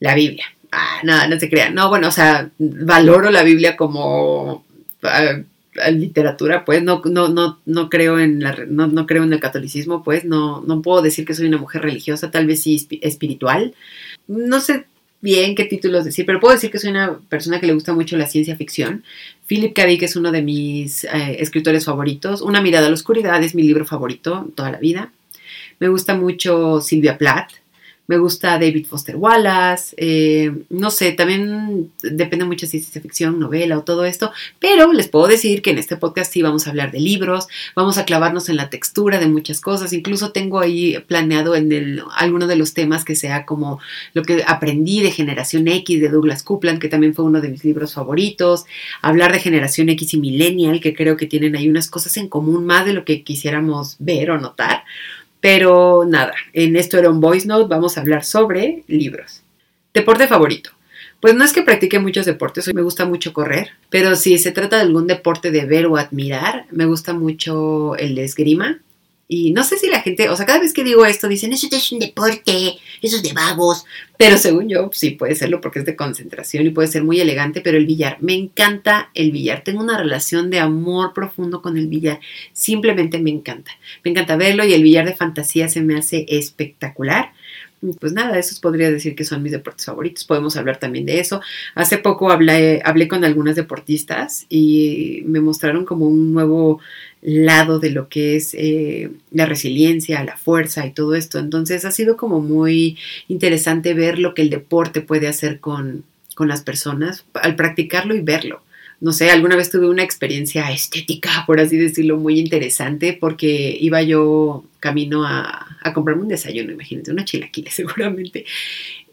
la 0.00 0.16
Biblia. 0.16 0.46
Ah, 0.78 1.00
no, 1.04 1.26
no 1.26 1.40
se 1.40 1.48
crean, 1.48 1.74
no, 1.74 1.88
bueno, 1.88 2.08
o 2.08 2.10
sea, 2.10 2.50
valoro 2.58 3.30
la 3.30 3.42
Biblia 3.42 3.78
como 3.78 4.66
ah, 5.02 5.40
literatura, 5.90 6.66
pues 6.66 6.82
no, 6.82 7.00
no, 7.06 7.28
no, 7.28 7.58
no 7.64 7.88
creo 7.88 8.18
en 8.18 8.42
la, 8.42 8.54
no, 8.68 8.86
no, 8.86 9.06
creo 9.06 9.24
en 9.24 9.32
el 9.32 9.40
catolicismo, 9.40 10.04
pues 10.04 10.26
no, 10.26 10.60
no 10.66 10.82
puedo 10.82 11.00
decir 11.00 11.24
que 11.24 11.32
soy 11.32 11.46
una 11.46 11.56
mujer 11.56 11.80
religiosa, 11.80 12.30
tal 12.30 12.46
vez 12.46 12.62
sí 12.62 12.86
espiritual. 13.00 13.74
No 14.28 14.60
sé 14.60 14.84
bien 15.22 15.54
qué 15.54 15.64
títulos 15.64 16.04
decir, 16.04 16.26
pero 16.26 16.40
puedo 16.40 16.52
decir 16.52 16.70
que 16.70 16.78
soy 16.78 16.90
una 16.90 17.20
persona 17.30 17.58
que 17.58 17.66
le 17.66 17.72
gusta 17.72 17.94
mucho 17.94 18.18
la 18.18 18.26
ciencia 18.26 18.54
ficción. 18.56 19.02
Philip 19.46 19.72
K. 19.74 19.86
Dick 19.86 20.02
es 20.02 20.14
uno 20.16 20.30
de 20.30 20.42
mis 20.42 21.04
eh, 21.04 21.36
escritores 21.38 21.86
favoritos. 21.86 22.42
Una 22.42 22.60
mirada 22.60 22.86
a 22.86 22.90
la 22.90 22.94
oscuridad 22.94 23.42
es 23.42 23.54
mi 23.54 23.62
libro 23.62 23.86
favorito 23.86 24.46
toda 24.54 24.70
la 24.70 24.78
vida. 24.78 25.10
Me 25.78 25.88
gusta 25.88 26.14
mucho 26.14 26.82
Silvia 26.82 27.16
Plath 27.16 27.52
me 28.06 28.18
gusta 28.18 28.52
David 28.52 28.86
Foster 28.86 29.16
Wallace, 29.16 29.94
eh, 29.96 30.52
no 30.70 30.90
sé, 30.90 31.12
también 31.12 31.90
depende 32.02 32.44
mucho 32.44 32.66
si 32.66 32.76
es 32.76 32.84
ciencia 32.84 33.02
ficción, 33.02 33.38
novela 33.38 33.78
o 33.78 33.82
todo 33.82 34.04
esto, 34.04 34.32
pero 34.60 34.92
les 34.92 35.08
puedo 35.08 35.26
decir 35.26 35.62
que 35.62 35.70
en 35.70 35.78
este 35.78 35.96
podcast 35.96 36.32
sí 36.32 36.42
vamos 36.42 36.66
a 36.66 36.70
hablar 36.70 36.92
de 36.92 37.00
libros, 37.00 37.48
vamos 37.74 37.98
a 37.98 38.04
clavarnos 38.04 38.48
en 38.48 38.56
la 38.56 38.70
textura 38.70 39.18
de 39.18 39.26
muchas 39.26 39.60
cosas, 39.60 39.92
incluso 39.92 40.32
tengo 40.32 40.60
ahí 40.60 40.98
planeado 41.06 41.56
en 41.56 41.72
el, 41.72 42.02
alguno 42.16 42.46
de 42.46 42.56
los 42.56 42.74
temas 42.74 43.04
que 43.04 43.16
sea 43.16 43.44
como 43.44 43.80
lo 44.14 44.22
que 44.22 44.44
aprendí 44.46 45.02
de 45.02 45.10
Generación 45.10 45.66
X 45.68 46.00
de 46.00 46.08
Douglas 46.08 46.42
Coupland, 46.42 46.78
que 46.78 46.88
también 46.88 47.14
fue 47.14 47.24
uno 47.24 47.40
de 47.40 47.48
mis 47.48 47.64
libros 47.64 47.94
favoritos, 47.94 48.64
hablar 49.02 49.32
de 49.32 49.40
Generación 49.40 49.88
X 49.90 50.14
y 50.14 50.18
Millennial, 50.18 50.80
que 50.80 50.94
creo 50.94 51.16
que 51.16 51.26
tienen 51.26 51.56
ahí 51.56 51.68
unas 51.68 51.88
cosas 51.88 52.16
en 52.16 52.28
común 52.28 52.66
más 52.66 52.86
de 52.86 52.92
lo 52.92 53.04
que 53.04 53.22
quisiéramos 53.22 53.96
ver 53.98 54.30
o 54.30 54.38
notar. 54.38 54.84
Pero 55.40 56.04
nada, 56.06 56.34
en 56.52 56.76
esto 56.76 56.98
era 56.98 57.10
un 57.10 57.20
voice 57.20 57.46
note, 57.46 57.68
vamos 57.68 57.96
a 57.96 58.00
hablar 58.00 58.24
sobre 58.24 58.82
libros. 58.88 59.42
Deporte 59.94 60.26
favorito. 60.26 60.70
Pues 61.20 61.34
no 61.34 61.44
es 61.44 61.52
que 61.52 61.62
practique 61.62 61.98
muchos 61.98 62.26
deportes, 62.26 62.72
me 62.74 62.82
gusta 62.82 63.06
mucho 63.06 63.32
correr, 63.32 63.70
pero 63.88 64.16
si 64.16 64.38
se 64.38 64.52
trata 64.52 64.76
de 64.76 64.82
algún 64.82 65.06
deporte 65.06 65.50
de 65.50 65.64
ver 65.64 65.86
o 65.86 65.96
admirar, 65.96 66.66
me 66.70 66.84
gusta 66.84 67.14
mucho 67.14 67.96
el 67.96 68.18
esgrima. 68.18 68.80
Y 69.28 69.52
no 69.52 69.64
sé 69.64 69.76
si 69.78 69.88
la 69.88 70.02
gente, 70.02 70.28
o 70.28 70.36
sea, 70.36 70.46
cada 70.46 70.60
vez 70.60 70.72
que 70.72 70.84
digo 70.84 71.04
esto 71.04 71.26
dicen, 71.26 71.52
eso 71.52 71.66
es 71.70 71.92
un 71.92 71.98
deporte, 71.98 72.78
eso 73.02 73.16
es 73.16 73.22
de 73.22 73.32
vagos. 73.32 73.84
Pero 74.16 74.38
según 74.38 74.68
yo, 74.68 74.88
sí 74.92 75.10
puede 75.10 75.34
serlo 75.34 75.60
porque 75.60 75.80
es 75.80 75.84
de 75.84 75.96
concentración 75.96 76.64
y 76.66 76.70
puede 76.70 76.88
ser 76.88 77.02
muy 77.02 77.20
elegante, 77.20 77.60
pero 77.60 77.76
el 77.76 77.86
billar, 77.86 78.18
me 78.20 78.34
encanta 78.34 79.10
el 79.14 79.32
billar. 79.32 79.64
Tengo 79.64 79.82
una 79.82 79.98
relación 79.98 80.50
de 80.50 80.60
amor 80.60 81.12
profundo 81.12 81.60
con 81.60 81.76
el 81.76 81.88
billar. 81.88 82.20
Simplemente 82.52 83.18
me 83.18 83.30
encanta. 83.30 83.72
Me 84.04 84.12
encanta 84.12 84.36
verlo 84.36 84.64
y 84.64 84.74
el 84.74 84.82
billar 84.82 85.06
de 85.06 85.16
fantasía 85.16 85.68
se 85.68 85.82
me 85.82 85.96
hace 85.96 86.24
espectacular 86.28 87.32
pues 88.00 88.12
nada, 88.12 88.38
esos 88.38 88.60
podría 88.60 88.90
decir 88.90 89.14
que 89.14 89.24
son 89.24 89.42
mis 89.42 89.52
deportes 89.52 89.86
favoritos. 89.86 90.24
Podemos 90.24 90.56
hablar 90.56 90.78
también 90.78 91.06
de 91.06 91.20
eso. 91.20 91.40
Hace 91.74 91.98
poco 91.98 92.30
hablé, 92.30 92.80
hablé 92.84 93.08
con 93.08 93.24
algunas 93.24 93.56
deportistas 93.56 94.46
y 94.48 95.22
me 95.26 95.40
mostraron 95.40 95.84
como 95.84 96.06
un 96.06 96.32
nuevo 96.32 96.80
lado 97.22 97.78
de 97.78 97.90
lo 97.90 98.08
que 98.08 98.36
es 98.36 98.54
eh, 98.54 99.10
la 99.30 99.46
resiliencia, 99.46 100.24
la 100.24 100.36
fuerza 100.36 100.86
y 100.86 100.92
todo 100.92 101.14
esto. 101.14 101.38
Entonces 101.38 101.84
ha 101.84 101.90
sido 101.90 102.16
como 102.16 102.40
muy 102.40 102.98
interesante 103.28 103.94
ver 103.94 104.18
lo 104.18 104.34
que 104.34 104.42
el 104.42 104.50
deporte 104.50 105.00
puede 105.00 105.28
hacer 105.28 105.60
con, 105.60 106.04
con 106.34 106.48
las 106.48 106.62
personas 106.62 107.24
al 107.34 107.56
practicarlo 107.56 108.14
y 108.14 108.20
verlo 108.20 108.62
no 109.00 109.12
sé, 109.12 109.30
alguna 109.30 109.56
vez 109.56 109.70
tuve 109.70 109.88
una 109.88 110.02
experiencia 110.02 110.70
estética, 110.70 111.44
por 111.46 111.60
así 111.60 111.76
decirlo, 111.76 112.16
muy 112.16 112.38
interesante, 112.38 113.16
porque 113.18 113.76
iba 113.78 114.02
yo 114.02 114.64
camino 114.80 115.26
a, 115.26 115.66
a 115.82 115.92
comprarme 115.92 116.22
un 116.22 116.28
desayuno, 116.28 116.72
imagínate, 116.72 117.10
una 117.10 117.24
chilaquila 117.24 117.70
seguramente. 117.72 118.44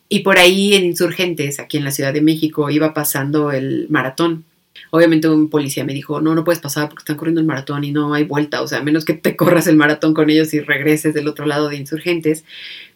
Y 0.10 0.20
por 0.20 0.38
ahí 0.38 0.76
en 0.76 0.86
Insurgentes, 0.86 1.60
aquí 1.60 1.78
en 1.78 1.84
la 1.84 1.92
Ciudad 1.92 2.14
de 2.14 2.22
México, 2.22 2.70
iba 2.70 2.94
pasando 2.94 3.52
el 3.52 3.88
maratón. 3.90 4.46
Obviamente 4.92 5.28
un 5.28 5.50
policía 5.50 5.84
me 5.86 5.94
dijo, 5.94 6.22
no, 6.22 6.36
no 6.36 6.44
puedes 6.44 6.62
pasar 6.62 6.88
porque 6.88 7.02
están 7.02 7.18
corriendo 7.18 7.42
el 7.42 7.48
maratón 7.48 7.84
y 7.84 7.92
no 7.92 8.14
hay 8.14 8.24
vuelta, 8.24 8.62
o 8.62 8.68
sea, 8.68 8.80
a 8.80 8.84
menos 8.84 9.06
que 9.06 9.14
te 9.14 9.36
corras 9.38 9.68
el 9.68 9.76
maratón 9.76 10.14
con 10.14 10.30
ellos 10.30 10.54
y 10.54 10.60
regreses 10.60 11.14
del 11.14 11.28
otro 11.28 11.46
lado 11.46 11.70
de 11.70 11.78
Insurgentes. 11.78 12.44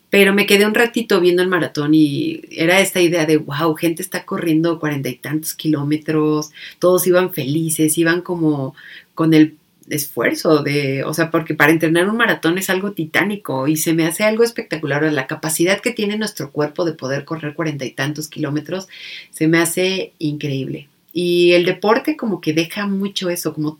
Pero 0.09 0.33
me 0.33 0.45
quedé 0.45 0.65
un 0.65 0.73
ratito 0.73 1.19
viendo 1.19 1.41
el 1.41 1.49
maratón 1.49 1.93
y 1.93 2.41
era 2.51 2.79
esta 2.79 3.01
idea 3.01 3.25
de, 3.25 3.37
wow, 3.37 3.75
gente 3.75 4.01
está 4.01 4.23
corriendo 4.25 4.79
cuarenta 4.79 5.09
y 5.09 5.15
tantos 5.15 5.53
kilómetros, 5.53 6.51
todos 6.79 7.05
iban 7.07 7.33
felices, 7.33 7.97
iban 7.97 8.21
como 8.21 8.73
con 9.15 9.33
el 9.33 9.57
esfuerzo 9.89 10.63
de, 10.63 11.03
o 11.03 11.13
sea, 11.13 11.31
porque 11.31 11.53
para 11.53 11.71
entrenar 11.71 12.09
un 12.09 12.17
maratón 12.17 12.57
es 12.57 12.69
algo 12.69 12.91
titánico 12.91 13.67
y 13.67 13.77
se 13.77 13.93
me 13.93 14.05
hace 14.05 14.23
algo 14.23 14.43
espectacular. 14.43 15.03
La 15.11 15.27
capacidad 15.27 15.79
que 15.81 15.91
tiene 15.91 16.17
nuestro 16.17 16.51
cuerpo 16.51 16.85
de 16.85 16.93
poder 16.93 17.25
correr 17.25 17.53
cuarenta 17.53 17.85
y 17.85 17.91
tantos 17.91 18.27
kilómetros 18.27 18.87
se 19.31 19.47
me 19.47 19.59
hace 19.59 20.13
increíble. 20.19 20.87
Y 21.13 21.53
el 21.53 21.65
deporte 21.65 22.15
como 22.15 22.41
que 22.41 22.53
deja 22.53 22.85
mucho 22.85 23.29
eso, 23.29 23.53
como 23.53 23.79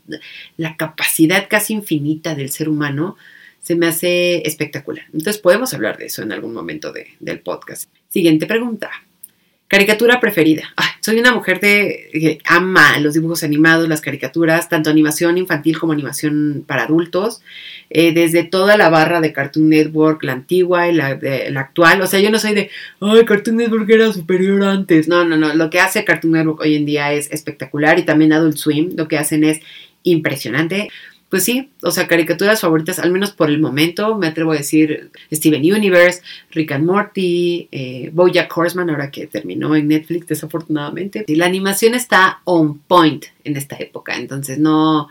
la 0.56 0.76
capacidad 0.76 1.48
casi 1.48 1.74
infinita 1.74 2.36
del 2.36 2.50
ser 2.50 2.68
humano, 2.68 3.16
se 3.68 3.76
me 3.76 3.88
hace 3.88 4.48
espectacular. 4.48 5.04
Entonces 5.08 5.40
podemos 5.40 5.74
hablar 5.74 5.98
de 5.98 6.06
eso 6.06 6.22
en 6.22 6.32
algún 6.32 6.54
momento 6.54 6.94
del 7.20 7.40
podcast. 7.42 7.90
Siguiente 8.08 8.46
pregunta. 8.46 8.90
Caricatura 9.68 10.22
preferida. 10.22 10.74
soy 11.02 11.20
una 11.20 11.34
mujer 11.34 11.60
de, 11.60 12.08
que 12.14 12.40
ama 12.46 12.98
los 13.02 13.16
dibujos 13.16 13.44
animados, 13.44 13.90
las 13.90 14.00
caricaturas, 14.00 14.70
tanto 14.70 14.90
animación 14.90 15.38
infantil 15.38 15.78
como 15.80 15.92
animación 15.92 16.64
para 16.66 16.84
adultos, 16.84 17.42
eh, 17.90 18.14
desde 18.14 18.46
toda 18.46 18.78
la 18.78 18.88
barra 18.88 19.20
de 19.20 19.34
Cartoon 19.34 19.68
Network, 19.68 20.24
la 20.24 20.32
antigua 20.32 20.88
y 20.88 20.94
la, 20.94 21.20
la, 21.50 21.60
actual. 21.60 22.02
O 22.02 22.08
sea, 22.08 22.22
yo 22.22 22.30
no 22.30 22.40
soy 22.40 22.54
de, 22.54 22.70
ay, 23.02 23.26
Cartoon 23.26 23.58
Network 23.58 23.90
era 23.90 24.14
superior 24.14 24.64
antes. 24.64 25.10
No, 25.10 25.26
no, 25.26 25.36
no. 25.36 25.54
Lo 25.56 25.70
que 25.70 25.82
hace 25.82 26.06
Cartoon 26.06 26.32
Network 26.32 26.62
hoy 26.62 26.76
en 26.76 26.86
día 26.86 27.12
es 27.12 27.30
espectacular 27.34 28.00
y 28.00 28.06
también 28.06 28.32
Adult 28.32 28.56
Swim 28.56 28.92
lo 28.96 29.10
que 29.10 29.18
hacen 29.18 29.44
es 29.44 29.60
impresionante 30.04 30.88
pues 31.30 31.44
sí, 31.44 31.72
o 31.84 31.92
sea, 31.92 32.08
caricaturas 32.08 32.62
favoritas, 32.62 33.00
al 33.00 33.12
menos 33.12 33.32
por 33.32 33.50
el 33.50 33.60
momento, 33.60 34.18
me 34.18 34.28
atrevo 34.28 34.54
a 34.54 34.58
decir 34.58 35.12
Steven 35.32 35.62
Universe, 35.62 36.22
Rick 36.52 36.72
and 36.72 36.86
Morty, 36.86 37.68
eh, 37.72 38.10
Bojack 38.14 38.56
Horseman, 38.56 38.90
ahora 38.90 39.12
que 39.12 39.28
terminó 39.28 39.76
en 39.76 39.90
Netflix, 39.90 40.28
desafortunadamente. 40.28 41.26
Y 41.28 41.36
la 41.36 41.46
animación 41.46 41.96
está 41.96 42.42
on 42.46 42.80
point 42.80 43.26
en 43.44 43.58
esta 43.58 43.76
época, 43.78 44.16
entonces 44.16 44.58
no, 44.58 45.10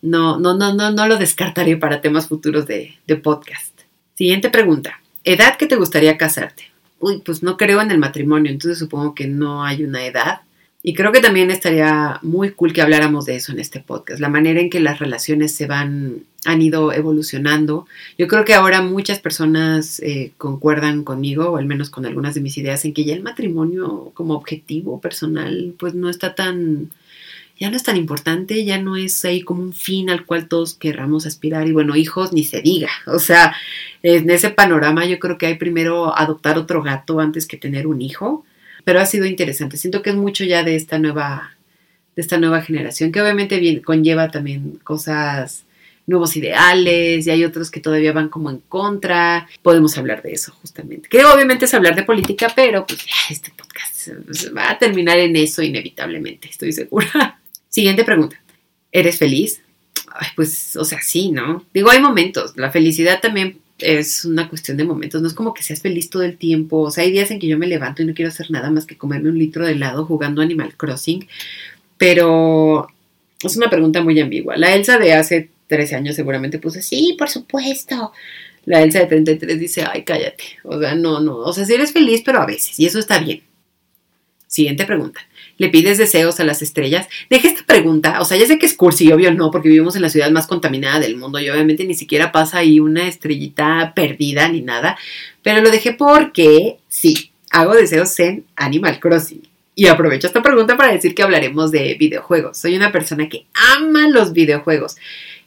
no, 0.00 0.38
no, 0.38 0.56
no, 0.56 0.74
no, 0.74 0.92
no 0.92 1.08
lo 1.08 1.18
descartaré 1.18 1.76
para 1.76 2.00
temas 2.00 2.28
futuros 2.28 2.66
de, 2.66 2.96
de 3.06 3.16
podcast. 3.16 3.80
Siguiente 4.14 4.50
pregunta. 4.50 5.00
¿Edad 5.24 5.56
que 5.56 5.66
te 5.66 5.76
gustaría 5.76 6.16
casarte? 6.16 6.70
Uy, 7.00 7.20
pues 7.24 7.42
no 7.42 7.56
creo 7.56 7.80
en 7.80 7.90
el 7.90 7.98
matrimonio, 7.98 8.50
entonces 8.50 8.78
supongo 8.78 9.14
que 9.14 9.26
no 9.26 9.64
hay 9.64 9.82
una 9.84 10.04
edad. 10.06 10.42
Y 10.80 10.94
creo 10.94 11.10
que 11.10 11.20
también 11.20 11.50
estaría 11.50 12.20
muy 12.22 12.52
cool 12.52 12.72
que 12.72 12.82
habláramos 12.82 13.24
de 13.24 13.34
eso 13.34 13.50
en 13.50 13.58
este 13.58 13.80
podcast, 13.80 14.20
la 14.20 14.28
manera 14.28 14.60
en 14.60 14.70
que 14.70 14.78
las 14.78 15.00
relaciones 15.00 15.52
se 15.52 15.66
van, 15.66 16.22
han 16.44 16.62
ido 16.62 16.92
evolucionando. 16.92 17.88
Yo 18.16 18.28
creo 18.28 18.44
que 18.44 18.54
ahora 18.54 18.80
muchas 18.80 19.18
personas 19.18 19.98
eh, 20.00 20.30
concuerdan 20.38 21.02
conmigo, 21.02 21.50
o 21.50 21.56
al 21.56 21.66
menos 21.66 21.90
con 21.90 22.06
algunas 22.06 22.36
de 22.36 22.42
mis 22.42 22.56
ideas, 22.58 22.84
en 22.84 22.94
que 22.94 23.04
ya 23.04 23.14
el 23.14 23.24
matrimonio 23.24 24.12
como 24.14 24.34
objetivo 24.34 25.00
personal, 25.00 25.74
pues 25.80 25.94
no 25.94 26.08
está 26.08 26.36
tan, 26.36 26.90
ya 27.58 27.70
no 27.70 27.76
es 27.76 27.82
tan 27.82 27.96
importante, 27.96 28.64
ya 28.64 28.80
no 28.80 28.96
es 28.96 29.24
ahí 29.24 29.42
como 29.42 29.62
un 29.62 29.72
fin 29.72 30.10
al 30.10 30.26
cual 30.26 30.46
todos 30.46 30.74
querramos 30.74 31.26
aspirar. 31.26 31.66
Y 31.66 31.72
bueno, 31.72 31.96
hijos 31.96 32.32
ni 32.32 32.44
se 32.44 32.62
diga. 32.62 32.90
O 33.06 33.18
sea, 33.18 33.56
en 34.04 34.30
ese 34.30 34.50
panorama 34.50 35.06
yo 35.06 35.18
creo 35.18 35.38
que 35.38 35.46
hay 35.46 35.56
primero 35.56 36.16
adoptar 36.16 36.56
otro 36.56 36.84
gato 36.84 37.18
antes 37.18 37.46
que 37.46 37.56
tener 37.56 37.88
un 37.88 38.00
hijo 38.00 38.44
pero 38.88 39.00
ha 39.00 39.04
sido 39.04 39.26
interesante. 39.26 39.76
Siento 39.76 40.00
que 40.00 40.08
es 40.08 40.16
mucho 40.16 40.44
ya 40.44 40.62
de 40.62 40.74
esta 40.74 40.98
nueva, 40.98 41.54
de 42.16 42.22
esta 42.22 42.38
nueva 42.38 42.62
generación, 42.62 43.12
que 43.12 43.20
obviamente 43.20 43.82
conlleva 43.82 44.30
también 44.30 44.80
cosas, 44.82 45.66
nuevos 46.06 46.34
ideales, 46.38 47.26
y 47.26 47.30
hay 47.30 47.44
otros 47.44 47.70
que 47.70 47.80
todavía 47.80 48.14
van 48.14 48.30
como 48.30 48.48
en 48.48 48.60
contra. 48.60 49.46
Podemos 49.60 49.98
hablar 49.98 50.22
de 50.22 50.32
eso 50.32 50.54
justamente. 50.62 51.10
Que 51.10 51.22
obviamente 51.22 51.66
es 51.66 51.74
hablar 51.74 51.96
de 51.96 52.04
política, 52.04 52.50
pero 52.56 52.86
pues 52.86 53.04
este 53.28 53.52
podcast 53.54 54.08
va 54.56 54.70
a 54.70 54.78
terminar 54.78 55.18
en 55.18 55.36
eso 55.36 55.60
inevitablemente, 55.60 56.48
estoy 56.48 56.72
segura. 56.72 57.38
Siguiente 57.68 58.04
pregunta. 58.04 58.40
¿Eres 58.90 59.18
feliz? 59.18 59.60
Pues, 60.34 60.76
o 60.76 60.84
sea, 60.86 61.02
sí, 61.02 61.30
¿no? 61.30 61.66
Digo, 61.74 61.90
hay 61.90 62.00
momentos. 62.00 62.54
La 62.56 62.70
felicidad 62.70 63.20
también 63.20 63.58
es 63.78 64.24
una 64.24 64.48
cuestión 64.48 64.76
de 64.76 64.84
momentos, 64.84 65.22
no 65.22 65.28
es 65.28 65.34
como 65.34 65.54
que 65.54 65.62
seas 65.62 65.80
feliz 65.80 66.10
todo 66.10 66.22
el 66.22 66.36
tiempo, 66.36 66.80
o 66.80 66.90
sea, 66.90 67.04
hay 67.04 67.12
días 67.12 67.30
en 67.30 67.38
que 67.38 67.48
yo 67.48 67.58
me 67.58 67.66
levanto 67.66 68.02
y 68.02 68.06
no 68.06 68.14
quiero 68.14 68.30
hacer 68.30 68.50
nada 68.50 68.70
más 68.70 68.86
que 68.86 68.96
comerme 68.96 69.30
un 69.30 69.38
litro 69.38 69.64
de 69.64 69.72
helado 69.72 70.04
jugando 70.04 70.42
Animal 70.42 70.76
Crossing, 70.76 71.26
pero 71.96 72.88
es 73.42 73.56
una 73.56 73.70
pregunta 73.70 74.02
muy 74.02 74.18
ambigua. 74.20 74.56
La 74.56 74.74
Elsa 74.74 74.98
de 74.98 75.12
hace 75.14 75.50
13 75.68 75.96
años 75.96 76.16
seguramente 76.16 76.58
puse, 76.58 76.82
sí, 76.82 77.14
por 77.18 77.28
supuesto. 77.28 78.12
La 78.64 78.82
Elsa 78.82 79.00
de 79.00 79.06
33 79.06 79.58
dice, 79.58 79.84
ay, 79.90 80.02
cállate, 80.02 80.44
o 80.64 80.78
sea, 80.78 80.94
no, 80.94 81.20
no, 81.20 81.36
o 81.38 81.52
sea, 81.52 81.64
si 81.64 81.74
eres 81.74 81.92
feliz, 81.92 82.22
pero 82.24 82.40
a 82.40 82.46
veces, 82.46 82.78
y 82.78 82.86
eso 82.86 82.98
está 82.98 83.18
bien. 83.18 83.42
Siguiente 84.48 84.84
pregunta 84.84 85.20
le 85.58 85.68
pides 85.68 85.98
deseos 85.98 86.40
a 86.40 86.44
las 86.44 86.62
estrellas? 86.62 87.08
Deje 87.28 87.48
esta 87.48 87.64
pregunta, 87.66 88.20
o 88.20 88.24
sea, 88.24 88.38
ya 88.38 88.46
sé 88.46 88.58
que 88.58 88.66
es 88.66 88.74
cursi, 88.74 89.12
obvio 89.12 89.34
no, 89.34 89.50
porque 89.50 89.68
vivimos 89.68 89.96
en 89.96 90.02
la 90.02 90.08
ciudad 90.08 90.30
más 90.30 90.46
contaminada 90.46 91.00
del 91.00 91.16
mundo 91.16 91.38
y 91.38 91.50
obviamente 91.50 91.84
ni 91.84 91.94
siquiera 91.94 92.32
pasa 92.32 92.58
ahí 92.58 92.80
una 92.80 93.06
estrellita 93.06 93.92
perdida 93.94 94.48
ni 94.48 94.62
nada, 94.62 94.96
pero 95.42 95.60
lo 95.60 95.70
dejé 95.70 95.92
porque 95.92 96.78
sí, 96.88 97.32
hago 97.50 97.74
deseos 97.74 98.18
en 98.20 98.44
Animal 98.56 98.98
Crossing. 99.00 99.42
Y 99.74 99.86
aprovecho 99.86 100.26
esta 100.26 100.42
pregunta 100.42 100.76
para 100.76 100.92
decir 100.92 101.14
que 101.14 101.22
hablaremos 101.22 101.70
de 101.70 101.94
videojuegos. 101.94 102.58
Soy 102.58 102.74
una 102.74 102.90
persona 102.90 103.28
que 103.28 103.46
ama 103.76 104.08
los 104.08 104.32
videojuegos. 104.32 104.96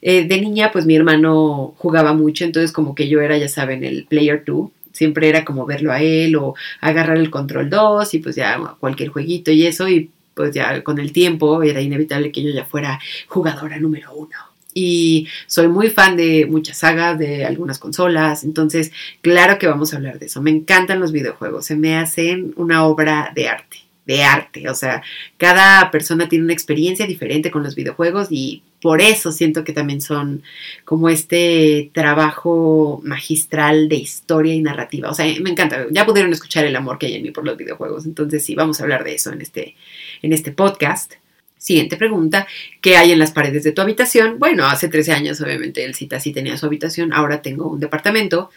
Eh, 0.02 0.24
de 0.24 0.40
niña, 0.40 0.72
pues 0.72 0.86
mi 0.86 0.96
hermano 0.96 1.76
jugaba 1.78 2.14
mucho, 2.14 2.46
entonces 2.46 2.72
como 2.72 2.96
que 2.96 3.10
yo 3.10 3.20
era, 3.20 3.38
ya 3.38 3.50
saben, 3.50 3.84
el 3.84 4.06
Player 4.06 4.42
2 4.46 4.70
siempre 5.02 5.28
era 5.30 5.44
como 5.44 5.66
verlo 5.66 5.92
a 5.92 6.00
él 6.00 6.36
o 6.36 6.54
agarrar 6.80 7.18
el 7.18 7.32
control 7.32 7.72
2 7.72 8.14
y 8.14 8.20
pues 8.20 8.36
ya 8.36 8.60
cualquier 8.80 9.10
jueguito 9.10 9.50
y 9.50 9.66
eso 9.66 9.90
y 9.90 10.12
pues 10.36 10.54
ya 10.54 10.84
con 10.84 11.00
el 11.00 11.12
tiempo 11.12 11.64
era 11.64 11.82
inevitable 11.82 12.32
que 12.32 12.44
yo 12.44 12.52
ya 12.52 12.66
fuera 12.66 13.00
jugadora 13.28 13.80
número 13.80 14.14
uno. 14.14 14.38
Y 14.76 15.28
soy 15.48 15.70
muy 15.70 15.90
fan 15.90 16.16
de 16.16 16.46
muchas 16.46 16.78
sagas, 16.78 17.18
de 17.18 17.44
algunas 17.44 17.80
consolas, 17.80 18.44
entonces 18.44 18.92
claro 19.22 19.58
que 19.58 19.66
vamos 19.66 19.92
a 19.92 19.98
hablar 19.98 20.20
de 20.20 20.28
eso. 20.28 20.40
Me 20.40 20.52
encantan 20.52 21.00
los 21.00 21.12
videojuegos, 21.12 21.66
se 21.66 21.76
me 21.76 21.98
hacen 21.98 22.54
una 22.58 22.86
obra 22.86 23.32
de 23.34 23.50
arte, 23.50 23.78
de 24.06 24.24
arte. 24.24 24.70
O 24.70 24.76
sea, 24.76 25.02
cada 25.38 25.90
persona 25.90 26.30
tiene 26.30 26.46
una 26.46 26.54
experiencia 26.54 27.08
diferente 27.08 27.50
con 27.50 27.64
los 27.64 27.74
videojuegos 27.74 28.28
y 28.30 28.62
por 28.82 29.00
eso 29.00 29.32
siento 29.32 29.64
que 29.64 29.74
también 29.74 30.02
son 30.02 30.42
como 30.86 31.08
este 31.10 31.92
trabajo 31.94 33.00
magistral 33.04 33.88
de 33.88 33.98
historia 33.98 34.54
y 34.54 34.62
narrativa. 34.62 35.10
O 35.10 35.14
sea, 35.14 35.26
me 35.42 35.52
encanta. 35.52 35.86
Ya 35.92 36.06
pudieron 36.06 36.32
escuchar 36.34 36.66
el 36.66 36.76
amor 36.76 36.98
que 36.98 37.06
hay 37.06 37.16
en 37.16 37.24
mí 37.24 37.32
por 37.32 37.46
los 37.46 37.58
videojuegos. 37.58 38.06
Entonces 38.06 38.44
sí, 38.44 38.56
vamos 38.56 38.80
a 38.80 38.84
hablar 38.84 39.04
de 39.04 39.14
eso 39.14 39.32
en 39.32 39.42
este, 39.42 39.76
en 40.22 40.34
este 40.34 40.52
podcast. 40.52 41.14
Siguiente 41.58 41.96
pregunta, 41.96 42.48
¿qué 42.82 42.98
hay 42.98 43.12
en 43.12 43.20
las 43.20 43.32
paredes 43.32 43.64
de 43.64 43.72
tu 43.72 43.82
habitación? 43.84 44.40
Bueno, 44.40 44.66
hace 44.66 44.88
13 44.88 45.12
años 45.12 45.40
obviamente 45.42 45.86
el 45.86 45.94
cita 45.94 46.20
sí 46.20 46.34
tenía 46.34 46.58
su 46.58 46.66
habitación, 46.66 47.14
ahora 47.14 47.44
tengo 47.44 47.70
un 47.70 47.80
departamento 47.80 48.50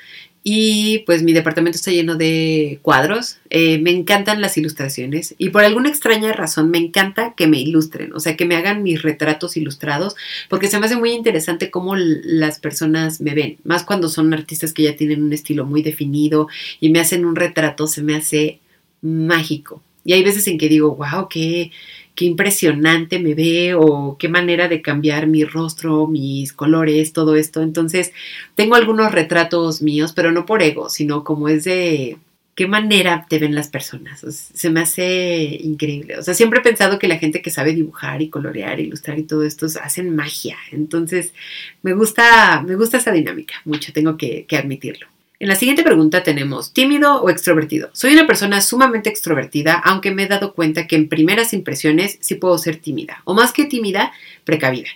y 0.47 0.99
pues 1.01 1.23
mi 1.23 1.33
departamento 1.33 1.77
está 1.77 1.91
lleno 1.91 2.17
de 2.17 2.79
cuadros. 2.83 3.39
Eh, 3.49 3.79
me 3.79 3.91
encantan 3.91 4.43
las 4.43 4.59
ilustraciones 4.59 5.35
y 5.39 5.49
por 5.49 5.65
alguna 5.65 5.89
extraña 5.89 6.35
razón 6.35 6.71
me 6.71 6.77
encanta 6.77 7.33
que 7.35 7.47
me 7.47 7.59
ilustren, 7.59 8.13
o 8.13 8.21
sea, 8.21 8.37
que 8.37 8.45
me 8.45 8.55
hagan 8.55 8.83
mis 8.83 9.03
retratos 9.03 9.57
ilustrados, 9.57 10.15
porque 10.51 10.69
se 10.69 10.79
me 10.79 10.85
hace 10.85 10.97
muy 10.97 11.13
interesante 11.13 11.71
cómo 11.71 11.97
las 11.97 12.61
personas 12.61 13.23
me 13.23 13.35
ven, 13.35 13.57
más 13.65 13.85
cuando 13.85 14.11
son 14.11 14.35
artistas 14.35 14.75
que 14.75 14.83
ya 14.83 14.97
tienen 14.97 15.23
un 15.23 15.33
estilo 15.33 15.65
muy 15.65 15.83
definido 15.83 16.49
y 16.79 16.91
me 16.91 17.01
hacen 17.01 17.25
un 17.25 17.37
retrato, 17.37 17.87
se 17.87 18.03
me 18.03 18.15
hace 18.15 18.61
mágico. 19.01 19.83
Y 20.05 20.13
hay 20.13 20.23
veces 20.23 20.47
en 20.49 20.59
que 20.59 20.69
digo, 20.69 20.95
wow, 20.95 21.29
qué, 21.31 21.71
qué 22.15 22.25
impresionante 22.27 23.19
me 23.19 23.35
ve 23.35 23.75
o 23.75 24.17
qué 24.19 24.29
manera 24.29 24.69
de 24.69 24.83
cambiar 24.83 25.27
mi 25.27 25.45
rostro, 25.45 26.07
mis 26.07 26.53
colores, 26.53 27.13
todo 27.13 27.37
esto. 27.37 27.63
Entonces, 27.63 28.13
tengo 28.55 28.77
algunos 28.77 29.13
retratos 29.13 29.83
míos, 29.83 30.13
pero 30.15 30.33
no 30.33 30.47
por 30.47 30.63
ego, 30.63 30.89
sino 30.91 31.25
como 31.25 31.49
es 31.49 31.65
de 31.65 32.19
qué 32.55 32.69
manera 32.69 33.27
te 33.29 33.39
ven 33.39 33.55
las 33.55 33.69
personas. 33.69 34.21
se 34.21 34.71
me 34.71 34.81
hace 34.81 35.59
increíble. 35.61 36.19
O 36.19 36.23
sea, 36.23 36.35
siempre 36.35 36.61
he 36.61 36.63
pensado 36.63 36.99
que 36.99 37.09
la 37.09 37.19
gente 37.19 37.43
que 37.43 37.51
sabe 37.51 37.75
dibujar 37.75 38.23
y 38.23 38.31
colorear, 38.31 38.81
ilustrar 38.81 39.19
y 39.19 39.25
todo 39.25 39.45
esto 39.45 39.67
hacen 39.83 40.15
magia. 40.15 40.57
Entonces, 40.73 41.35
me 41.83 41.95
gusta, 41.95 42.63
me 42.63 42.77
gusta 42.77 42.99
esa 42.99 43.13
dinámica 43.13 43.55
mucho, 43.65 43.93
tengo 43.93 44.17
que 44.17 44.47
admitirlo. 44.53 45.14
En 45.41 45.49
la 45.49 45.57
siguiente 45.57 45.83
pregunta 45.83 46.23
tenemos, 46.23 46.73
¿tímido 46.73 47.21
o 47.21 47.29
extrovertido? 47.29 47.91
Soy 47.93 48.13
una 48.13 48.25
persona 48.25 48.61
sumamente 48.61 49.11
extrovertida, 49.11 49.75
aunque 49.85 50.13
me 50.13 50.23
he 50.23 50.29
dado 50.29 50.55
cuenta 50.55 50.87
que 50.87 50.95
en 50.95 51.09
primeras 51.09 51.53
impresiones 51.53 52.19
sí 52.21 52.37
puedo 52.37 52.57
ser 52.57 52.77
tímida, 52.77 53.21
o 53.25 53.35
más 53.35 53.53
que 53.53 53.65
tímida, 53.65 54.13
precavida. 54.45 54.91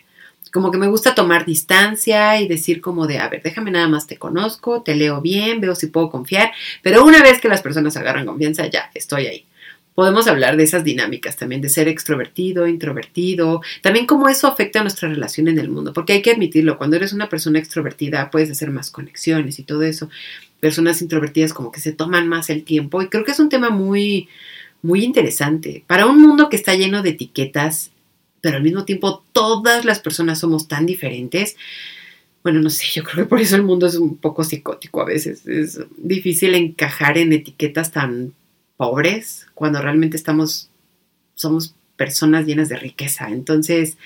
Como 0.52 0.70
que 0.70 0.78
me 0.78 0.86
gusta 0.86 1.16
tomar 1.16 1.44
distancia 1.44 2.40
y 2.40 2.46
decir 2.46 2.80
como 2.80 3.08
de, 3.08 3.18
a 3.18 3.28
ver, 3.28 3.42
déjame 3.42 3.72
nada 3.72 3.88
más 3.88 4.06
te 4.06 4.16
conozco, 4.16 4.82
te 4.82 4.94
leo 4.94 5.20
bien, 5.20 5.60
veo 5.60 5.74
si 5.74 5.88
puedo 5.88 6.08
confiar, 6.08 6.52
pero 6.82 7.04
una 7.04 7.20
vez 7.20 7.40
que 7.40 7.48
las 7.48 7.60
personas 7.60 7.96
agarran 7.96 8.24
confianza, 8.24 8.68
ya, 8.68 8.92
estoy 8.94 9.26
ahí 9.26 9.44
podemos 9.98 10.28
hablar 10.28 10.56
de 10.56 10.62
esas 10.62 10.84
dinámicas 10.84 11.36
también, 11.36 11.60
de 11.60 11.68
ser 11.68 11.88
extrovertido, 11.88 12.68
introvertido, 12.68 13.62
también 13.82 14.06
cómo 14.06 14.28
eso 14.28 14.46
afecta 14.46 14.78
a 14.78 14.82
nuestra 14.82 15.08
relación 15.08 15.48
en 15.48 15.58
el 15.58 15.68
mundo, 15.70 15.92
porque 15.92 16.12
hay 16.12 16.22
que 16.22 16.30
admitirlo, 16.30 16.78
cuando 16.78 16.94
eres 16.94 17.12
una 17.12 17.28
persona 17.28 17.58
extrovertida 17.58 18.30
puedes 18.30 18.48
hacer 18.48 18.70
más 18.70 18.92
conexiones 18.92 19.58
y 19.58 19.64
todo 19.64 19.82
eso, 19.82 20.08
personas 20.60 21.02
introvertidas 21.02 21.52
como 21.52 21.72
que 21.72 21.80
se 21.80 21.90
toman 21.90 22.28
más 22.28 22.48
el 22.48 22.62
tiempo 22.62 23.02
y 23.02 23.08
creo 23.08 23.24
que 23.24 23.32
es 23.32 23.40
un 23.40 23.48
tema 23.48 23.70
muy, 23.70 24.28
muy 24.82 25.02
interesante. 25.02 25.82
Para 25.88 26.06
un 26.06 26.22
mundo 26.22 26.48
que 26.48 26.54
está 26.54 26.76
lleno 26.76 27.02
de 27.02 27.10
etiquetas, 27.10 27.90
pero 28.40 28.58
al 28.58 28.62
mismo 28.62 28.84
tiempo 28.84 29.24
todas 29.32 29.84
las 29.84 29.98
personas 29.98 30.38
somos 30.38 30.68
tan 30.68 30.86
diferentes, 30.86 31.56
bueno, 32.44 32.60
no 32.60 32.70
sé, 32.70 32.86
yo 32.94 33.02
creo 33.02 33.24
que 33.24 33.30
por 33.30 33.40
eso 33.40 33.56
el 33.56 33.64
mundo 33.64 33.88
es 33.88 33.96
un 33.96 34.16
poco 34.16 34.44
psicótico 34.44 35.00
a 35.00 35.06
veces. 35.06 35.44
Es 35.44 35.80
difícil 35.96 36.54
encajar 36.54 37.18
en 37.18 37.32
etiquetas 37.32 37.90
tan 37.90 38.32
pobres 38.76 39.47
cuando 39.58 39.82
realmente 39.82 40.16
estamos, 40.16 40.70
somos 41.34 41.74
personas 41.96 42.46
llenas 42.46 42.68
de 42.68 42.76
riqueza. 42.76 43.28
Entonces, 43.28 43.98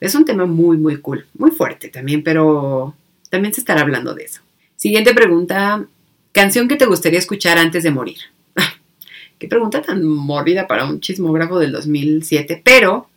es 0.00 0.14
un 0.14 0.26
tema 0.26 0.44
muy, 0.44 0.76
muy 0.76 0.98
cool, 1.00 1.26
muy 1.32 1.50
fuerte 1.50 1.88
también, 1.88 2.22
pero 2.22 2.94
también 3.30 3.54
se 3.54 3.62
estará 3.62 3.80
hablando 3.80 4.14
de 4.14 4.24
eso. 4.24 4.42
Siguiente 4.76 5.14
pregunta, 5.14 5.86
canción 6.32 6.68
que 6.68 6.76
te 6.76 6.84
gustaría 6.84 7.18
escuchar 7.18 7.56
antes 7.56 7.84
de 7.84 7.90
morir. 7.90 8.18
Qué 9.38 9.48
pregunta 9.48 9.80
tan 9.80 10.04
mórbida 10.04 10.68
para 10.68 10.84
un 10.84 11.00
chismógrafo 11.00 11.58
del 11.58 11.72
2007, 11.72 12.60
pero 12.62 13.08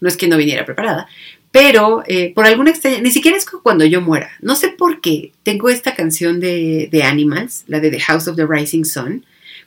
no 0.00 0.08
es 0.08 0.16
que 0.16 0.28
no 0.28 0.38
viniera 0.38 0.64
preparada, 0.64 1.06
pero 1.50 2.02
eh, 2.06 2.32
por 2.34 2.46
alguna 2.46 2.70
extraña, 2.70 3.00
ni 3.00 3.10
siquiera 3.10 3.36
es 3.36 3.44
cuando 3.44 3.84
yo 3.84 4.00
muera, 4.00 4.30
no 4.40 4.56
sé 4.56 4.70
por 4.70 5.02
qué 5.02 5.32
tengo 5.42 5.68
esta 5.68 5.94
canción 5.94 6.40
de, 6.40 6.88
de 6.90 7.02
Animals, 7.02 7.64
la 7.66 7.78
de 7.80 7.90
The 7.90 8.00
House 8.00 8.26
of 8.26 8.36
the 8.36 8.46
Rising 8.46 8.84
Sun, 8.84 9.26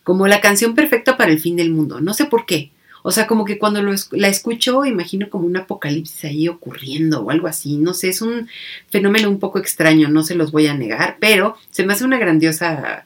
como 0.09 0.27
la 0.27 0.41
canción 0.41 0.73
perfecta 0.73 1.17
para 1.17 1.31
el 1.31 1.39
fin 1.39 1.55
del 1.55 1.69
mundo, 1.69 2.01
no 2.01 2.15
sé 2.15 2.25
por 2.25 2.47
qué. 2.47 2.71
O 3.03 3.11
sea, 3.11 3.27
como 3.27 3.45
que 3.45 3.59
cuando 3.59 3.79
la 3.83 4.27
escucho, 4.27 4.83
imagino 4.83 5.29
como 5.29 5.45
un 5.45 5.55
apocalipsis 5.55 6.25
ahí 6.25 6.47
ocurriendo 6.47 7.21
o 7.21 7.29
algo 7.29 7.45
así. 7.45 7.77
No 7.77 7.93
sé, 7.93 8.09
es 8.09 8.23
un 8.23 8.49
fenómeno 8.89 9.29
un 9.29 9.37
poco 9.37 9.59
extraño, 9.59 10.09
no 10.09 10.23
se 10.23 10.33
los 10.33 10.51
voy 10.51 10.65
a 10.65 10.73
negar, 10.73 11.17
pero 11.19 11.57
se 11.69 11.85
me 11.85 11.93
hace 11.93 12.05
una 12.05 12.17
grandiosa, 12.17 13.05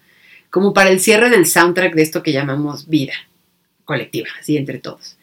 como 0.50 0.74
para 0.74 0.92
el 0.92 1.02
cierre 1.02 1.30
del 1.30 1.46
soundtrack 1.46 1.94
de 1.94 2.04
esto 2.04 2.24
que 2.24 2.32
llamamos 2.32 2.88
vida 2.88 3.16
colectiva, 3.84 4.30
así 4.40 4.56
entre 4.56 4.78
todos. 4.78 5.18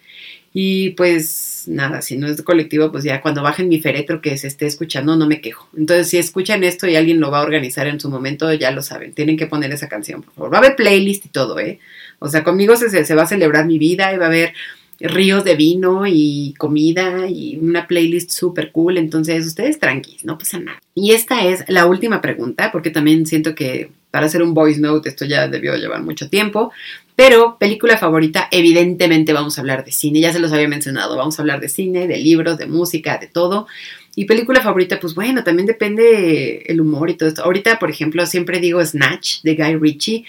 Y 0.53 0.91
pues 0.91 1.50
nada, 1.69 2.03
si 2.03 2.17
no 2.17 2.27
es 2.27 2.43
colectivo, 2.43 2.91
pues 2.91 3.05
ya 3.05 3.21
cuando 3.21 3.43
bajen 3.43 3.69
mi 3.69 3.81
féretro 3.81 4.21
que 4.21 4.37
se 4.39 4.49
esté 4.49 4.67
escuchando, 4.67 5.17
no 5.17 5.27
me 5.27 5.41
quejo. 5.41 5.69
Entonces, 5.77 6.09
si 6.09 6.19
escuchan 6.19 6.65
esto 6.65 6.87
y 6.87 6.97
alguien 6.97 7.21
lo 7.21 7.31
va 7.31 7.41
a 7.41 7.43
organizar 7.43 7.87
en 7.87 8.01
su 8.01 8.11
momento, 8.11 8.53
ya 8.53 8.71
lo 8.71 8.83
saben, 8.83 9.13
tienen 9.13 9.37
que 9.37 9.47
poner 9.47 9.73
esa 9.73 9.89
canción, 9.89 10.23
por 10.23 10.35
favor. 10.35 10.53
Va 10.53 10.59
a 10.59 10.61
haber 10.61 10.77
playlist 10.77 11.27
y 11.27 11.29
todo, 11.29 11.59
¿eh? 11.59 11.79
O 12.19 12.29
sea, 12.29 12.45
conmigo 12.45 12.77
se, 12.77 13.05
se 13.05 13.15
va 13.15 13.23
a 13.23 13.27
celebrar 13.27 13.67
mi 13.67 13.79
vida 13.79 14.13
y 14.13 14.19
va 14.19 14.27
a 14.27 14.29
haber 14.29 14.53
ríos 15.01 15.45
de 15.45 15.57
vino 15.57 16.07
y 16.07 16.55
comida 16.59 17.27
y 17.29 17.57
una 17.57 17.87
playlist 17.87 18.31
súper 18.31 18.71
cool. 18.73 18.99
Entonces, 18.99 19.47
ustedes 19.47 19.79
tranquilos, 19.79 20.25
no 20.25 20.39
pasa 20.39 20.59
nada. 20.59 20.79
Y 20.95 21.13
esta 21.13 21.47
es 21.47 21.65
la 21.69 21.87
última 21.87 22.21
pregunta, 22.21 22.71
porque 22.73 22.91
también 22.91 23.27
siento 23.27 23.55
que 23.55 23.91
para 24.11 24.27
hacer 24.27 24.43
un 24.43 24.55
voice 24.55 24.81
note 24.81 25.09
esto 25.09 25.25
ya 25.25 25.49
debió 25.49 25.77
llevar 25.77 26.03
mucho 26.03 26.29
tiempo. 26.29 26.73
Pero 27.17 27.59
película 27.59 27.99
favorita, 27.99 28.49
evidentemente 28.51 29.33
vamos 29.33 29.59
a 29.59 29.61
hablar 29.61 29.85
de 29.85 29.93
cine, 29.93 30.21
ya 30.21 30.33
se 30.33 30.39
los 30.39 30.53
había 30.53 30.69
mencionado, 30.69 31.17
vamos 31.17 31.39
a 31.39 31.43
hablar 31.43 31.61
de 31.61 31.69
cine, 31.69 32.07
de 32.09 32.17
libros, 32.17 32.57
de 32.57 32.67
música, 32.67 33.19
de 33.19 33.27
todo. 33.27 33.67
Y 34.17 34.25
película 34.25 34.61
favorita, 34.63 34.99
pues 34.99 35.15
bueno, 35.15 35.45
también 35.45 35.67
depende 35.67 36.63
el 36.67 36.81
humor 36.81 37.11
y 37.11 37.15
todo 37.15 37.29
esto. 37.29 37.45
Ahorita, 37.45 37.79
por 37.79 37.91
ejemplo, 37.91 38.25
siempre 38.27 38.59
digo 38.59 38.85
Snatch 38.85 39.43
de 39.43 39.55
Guy 39.55 39.77
Ritchie, 39.77 40.25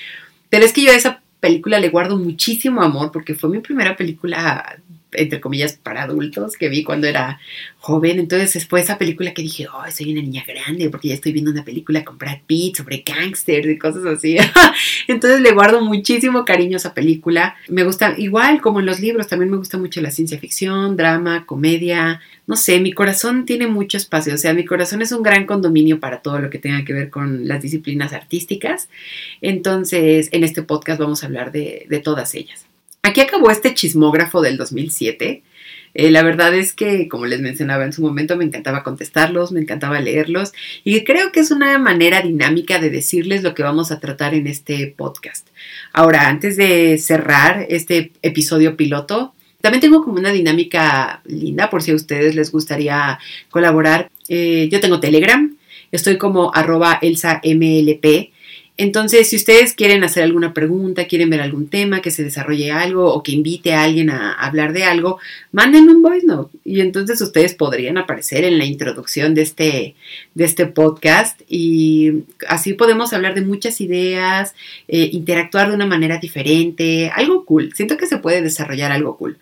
pero 0.49 0.65
es 0.65 0.73
que 0.73 0.83
yo 0.83 0.91
a 0.91 0.95
esa 0.95 1.21
película 1.39 1.79
le 1.79 1.89
guardo 1.89 2.17
muchísimo 2.17 2.81
amor 2.81 3.11
porque 3.11 3.35
fue 3.35 3.49
mi 3.49 3.59
primera 3.59 3.95
película 3.95 4.77
entre 5.13 5.41
comillas, 5.41 5.73
para 5.73 6.03
adultos 6.03 6.57
que 6.57 6.69
vi 6.69 6.83
cuando 6.83 7.07
era 7.07 7.39
joven. 7.79 8.19
Entonces, 8.19 8.67
fue 8.67 8.79
esa 8.79 8.97
película 8.97 9.33
que 9.33 9.41
dije, 9.41 9.67
oh, 9.67 9.89
soy 9.91 10.11
una 10.11 10.21
niña 10.21 10.43
grande 10.47 10.89
porque 10.89 11.09
ya 11.09 11.15
estoy 11.15 11.31
viendo 11.31 11.51
una 11.51 11.65
película 11.65 12.03
con 12.03 12.17
Brad 12.17 12.39
Pitt 12.47 12.77
sobre 12.77 13.03
gangsters 13.05 13.67
y 13.67 13.77
cosas 13.77 14.05
así. 14.05 14.37
Entonces, 15.07 15.41
le 15.41 15.51
guardo 15.51 15.81
muchísimo 15.81 16.45
cariño 16.45 16.75
a 16.75 16.77
esa 16.77 16.93
película. 16.93 17.55
Me 17.67 17.83
gusta, 17.83 18.15
igual 18.17 18.61
como 18.61 18.79
en 18.79 18.85
los 18.85 18.99
libros, 18.99 19.27
también 19.27 19.51
me 19.51 19.57
gusta 19.57 19.77
mucho 19.77 20.01
la 20.01 20.11
ciencia 20.11 20.39
ficción, 20.39 20.95
drama, 20.95 21.45
comedia. 21.45 22.21
No 22.47 22.55
sé, 22.55 22.79
mi 22.79 22.93
corazón 22.93 23.45
tiene 23.45 23.67
mucho 23.67 23.97
espacio. 23.97 24.33
O 24.33 24.37
sea, 24.37 24.53
mi 24.53 24.65
corazón 24.65 25.01
es 25.01 25.11
un 25.11 25.23
gran 25.23 25.45
condominio 25.45 25.99
para 25.99 26.21
todo 26.21 26.39
lo 26.39 26.49
que 26.49 26.59
tenga 26.59 26.85
que 26.85 26.93
ver 26.93 27.09
con 27.09 27.47
las 27.47 27.61
disciplinas 27.61 28.13
artísticas. 28.13 28.89
Entonces, 29.41 30.29
en 30.31 30.43
este 30.43 30.61
podcast 30.63 30.99
vamos 30.99 31.23
a 31.23 31.27
hablar 31.27 31.51
de, 31.51 31.85
de 31.89 31.99
todas 31.99 32.35
ellas. 32.35 32.70
Aquí 33.03 33.19
acabó 33.19 33.49
este 33.49 33.73
chismógrafo 33.73 34.41
del 34.41 34.57
2007. 34.57 35.43
Eh, 35.93 36.11
la 36.11 36.21
verdad 36.21 36.53
es 36.53 36.71
que, 36.71 37.07
como 37.07 37.25
les 37.25 37.41
mencionaba 37.41 37.83
en 37.83 37.93
su 37.93 38.01
momento, 38.03 38.37
me 38.37 38.45
encantaba 38.45 38.83
contestarlos, 38.83 39.51
me 39.51 39.59
encantaba 39.59 39.99
leerlos 39.99 40.53
y 40.83 41.03
creo 41.03 41.31
que 41.31 41.39
es 41.39 41.51
una 41.51 41.77
manera 41.79 42.21
dinámica 42.21 42.79
de 42.79 42.91
decirles 42.91 43.43
lo 43.43 43.55
que 43.55 43.63
vamos 43.63 43.91
a 43.91 43.99
tratar 43.99 44.35
en 44.35 44.45
este 44.45 44.87
podcast. 44.95 45.47
Ahora, 45.91 46.27
antes 46.27 46.55
de 46.57 46.97
cerrar 46.99 47.65
este 47.69 48.11
episodio 48.21 48.77
piloto, 48.77 49.33
también 49.61 49.81
tengo 49.81 50.03
como 50.03 50.17
una 50.17 50.31
dinámica 50.31 51.21
linda 51.25 51.69
por 51.69 51.81
si 51.81 51.91
a 51.91 51.95
ustedes 51.95 52.35
les 52.35 52.51
gustaría 52.51 53.19
colaborar. 53.49 54.09
Eh, 54.29 54.69
yo 54.71 54.79
tengo 54.79 54.99
Telegram, 54.99 55.55
estoy 55.91 56.17
como 56.17 56.53
arroba 56.53 56.99
elsamlp 57.01 58.30
entonces, 58.81 59.29
si 59.29 59.35
ustedes 59.35 59.73
quieren 59.73 60.03
hacer 60.03 60.23
alguna 60.23 60.53
pregunta, 60.53 61.05
quieren 61.05 61.29
ver 61.29 61.41
algún 61.41 61.67
tema, 61.67 62.01
que 62.01 62.09
se 62.09 62.23
desarrolle 62.23 62.71
algo 62.71 63.13
o 63.13 63.21
que 63.21 63.31
invite 63.31 63.73
a 63.73 63.83
alguien 63.83 64.09
a 64.09 64.33
hablar 64.33 64.73
de 64.73 64.83
algo, 64.83 65.19
manden 65.51 65.89
un 65.89 66.01
voice 66.01 66.25
note 66.25 66.57
y 66.63 66.81
entonces 66.81 67.21
ustedes 67.21 67.53
podrían 67.53 67.97
aparecer 67.97 68.43
en 68.43 68.57
la 68.57 68.65
introducción 68.65 69.35
de 69.35 69.43
este, 69.43 69.95
de 70.33 70.45
este 70.45 70.65
podcast 70.65 71.39
y 71.47 72.23
así 72.47 72.73
podemos 72.73 73.13
hablar 73.13 73.35
de 73.35 73.41
muchas 73.41 73.81
ideas, 73.81 74.55
eh, 74.87 75.09
interactuar 75.11 75.69
de 75.69 75.75
una 75.75 75.85
manera 75.85 76.17
diferente, 76.17 77.11
algo 77.15 77.45
cool. 77.45 77.71
Siento 77.75 77.97
que 77.97 78.07
se 78.07 78.17
puede 78.17 78.41
desarrollar 78.41 78.91
algo 78.91 79.15
cool. 79.17 79.37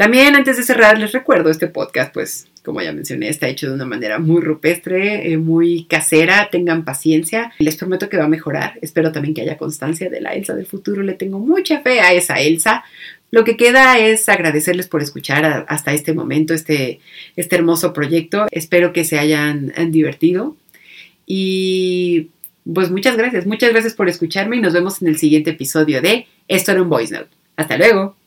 También 0.00 0.34
antes 0.34 0.56
de 0.56 0.62
cerrar, 0.62 0.98
les 0.98 1.12
recuerdo 1.12 1.50
este 1.50 1.66
podcast, 1.66 2.14
pues 2.14 2.48
como 2.64 2.80
ya 2.80 2.90
mencioné, 2.90 3.28
está 3.28 3.48
hecho 3.48 3.68
de 3.68 3.74
una 3.74 3.84
manera 3.84 4.18
muy 4.18 4.40
rupestre, 4.40 5.30
eh, 5.30 5.36
muy 5.36 5.84
casera, 5.90 6.48
tengan 6.50 6.86
paciencia, 6.86 7.52
les 7.58 7.76
prometo 7.76 8.08
que 8.08 8.16
va 8.16 8.24
a 8.24 8.28
mejorar, 8.28 8.78
espero 8.80 9.12
también 9.12 9.34
que 9.34 9.42
haya 9.42 9.58
constancia 9.58 10.08
de 10.08 10.22
la 10.22 10.32
Elsa 10.32 10.54
del 10.54 10.64
futuro, 10.64 11.02
le 11.02 11.12
tengo 11.12 11.38
mucha 11.38 11.82
fe 11.82 12.00
a 12.00 12.14
esa 12.14 12.40
Elsa. 12.40 12.82
Lo 13.30 13.44
que 13.44 13.58
queda 13.58 13.98
es 13.98 14.26
agradecerles 14.30 14.88
por 14.88 15.02
escuchar 15.02 15.66
hasta 15.68 15.92
este 15.92 16.14
momento 16.14 16.54
este, 16.54 17.00
este 17.36 17.56
hermoso 17.56 17.92
proyecto, 17.92 18.46
espero 18.52 18.94
que 18.94 19.04
se 19.04 19.18
hayan 19.18 19.70
divertido. 19.90 20.56
Y 21.26 22.30
pues 22.72 22.90
muchas 22.90 23.18
gracias, 23.18 23.44
muchas 23.44 23.68
gracias 23.68 23.92
por 23.92 24.08
escucharme 24.08 24.56
y 24.56 24.60
nos 24.62 24.72
vemos 24.72 25.02
en 25.02 25.08
el 25.08 25.18
siguiente 25.18 25.50
episodio 25.50 26.00
de 26.00 26.26
Esto 26.48 26.72
era 26.72 26.80
un 26.80 26.88
Voice 26.88 27.12
Note. 27.12 27.28
Hasta 27.56 27.76
luego. 27.76 28.19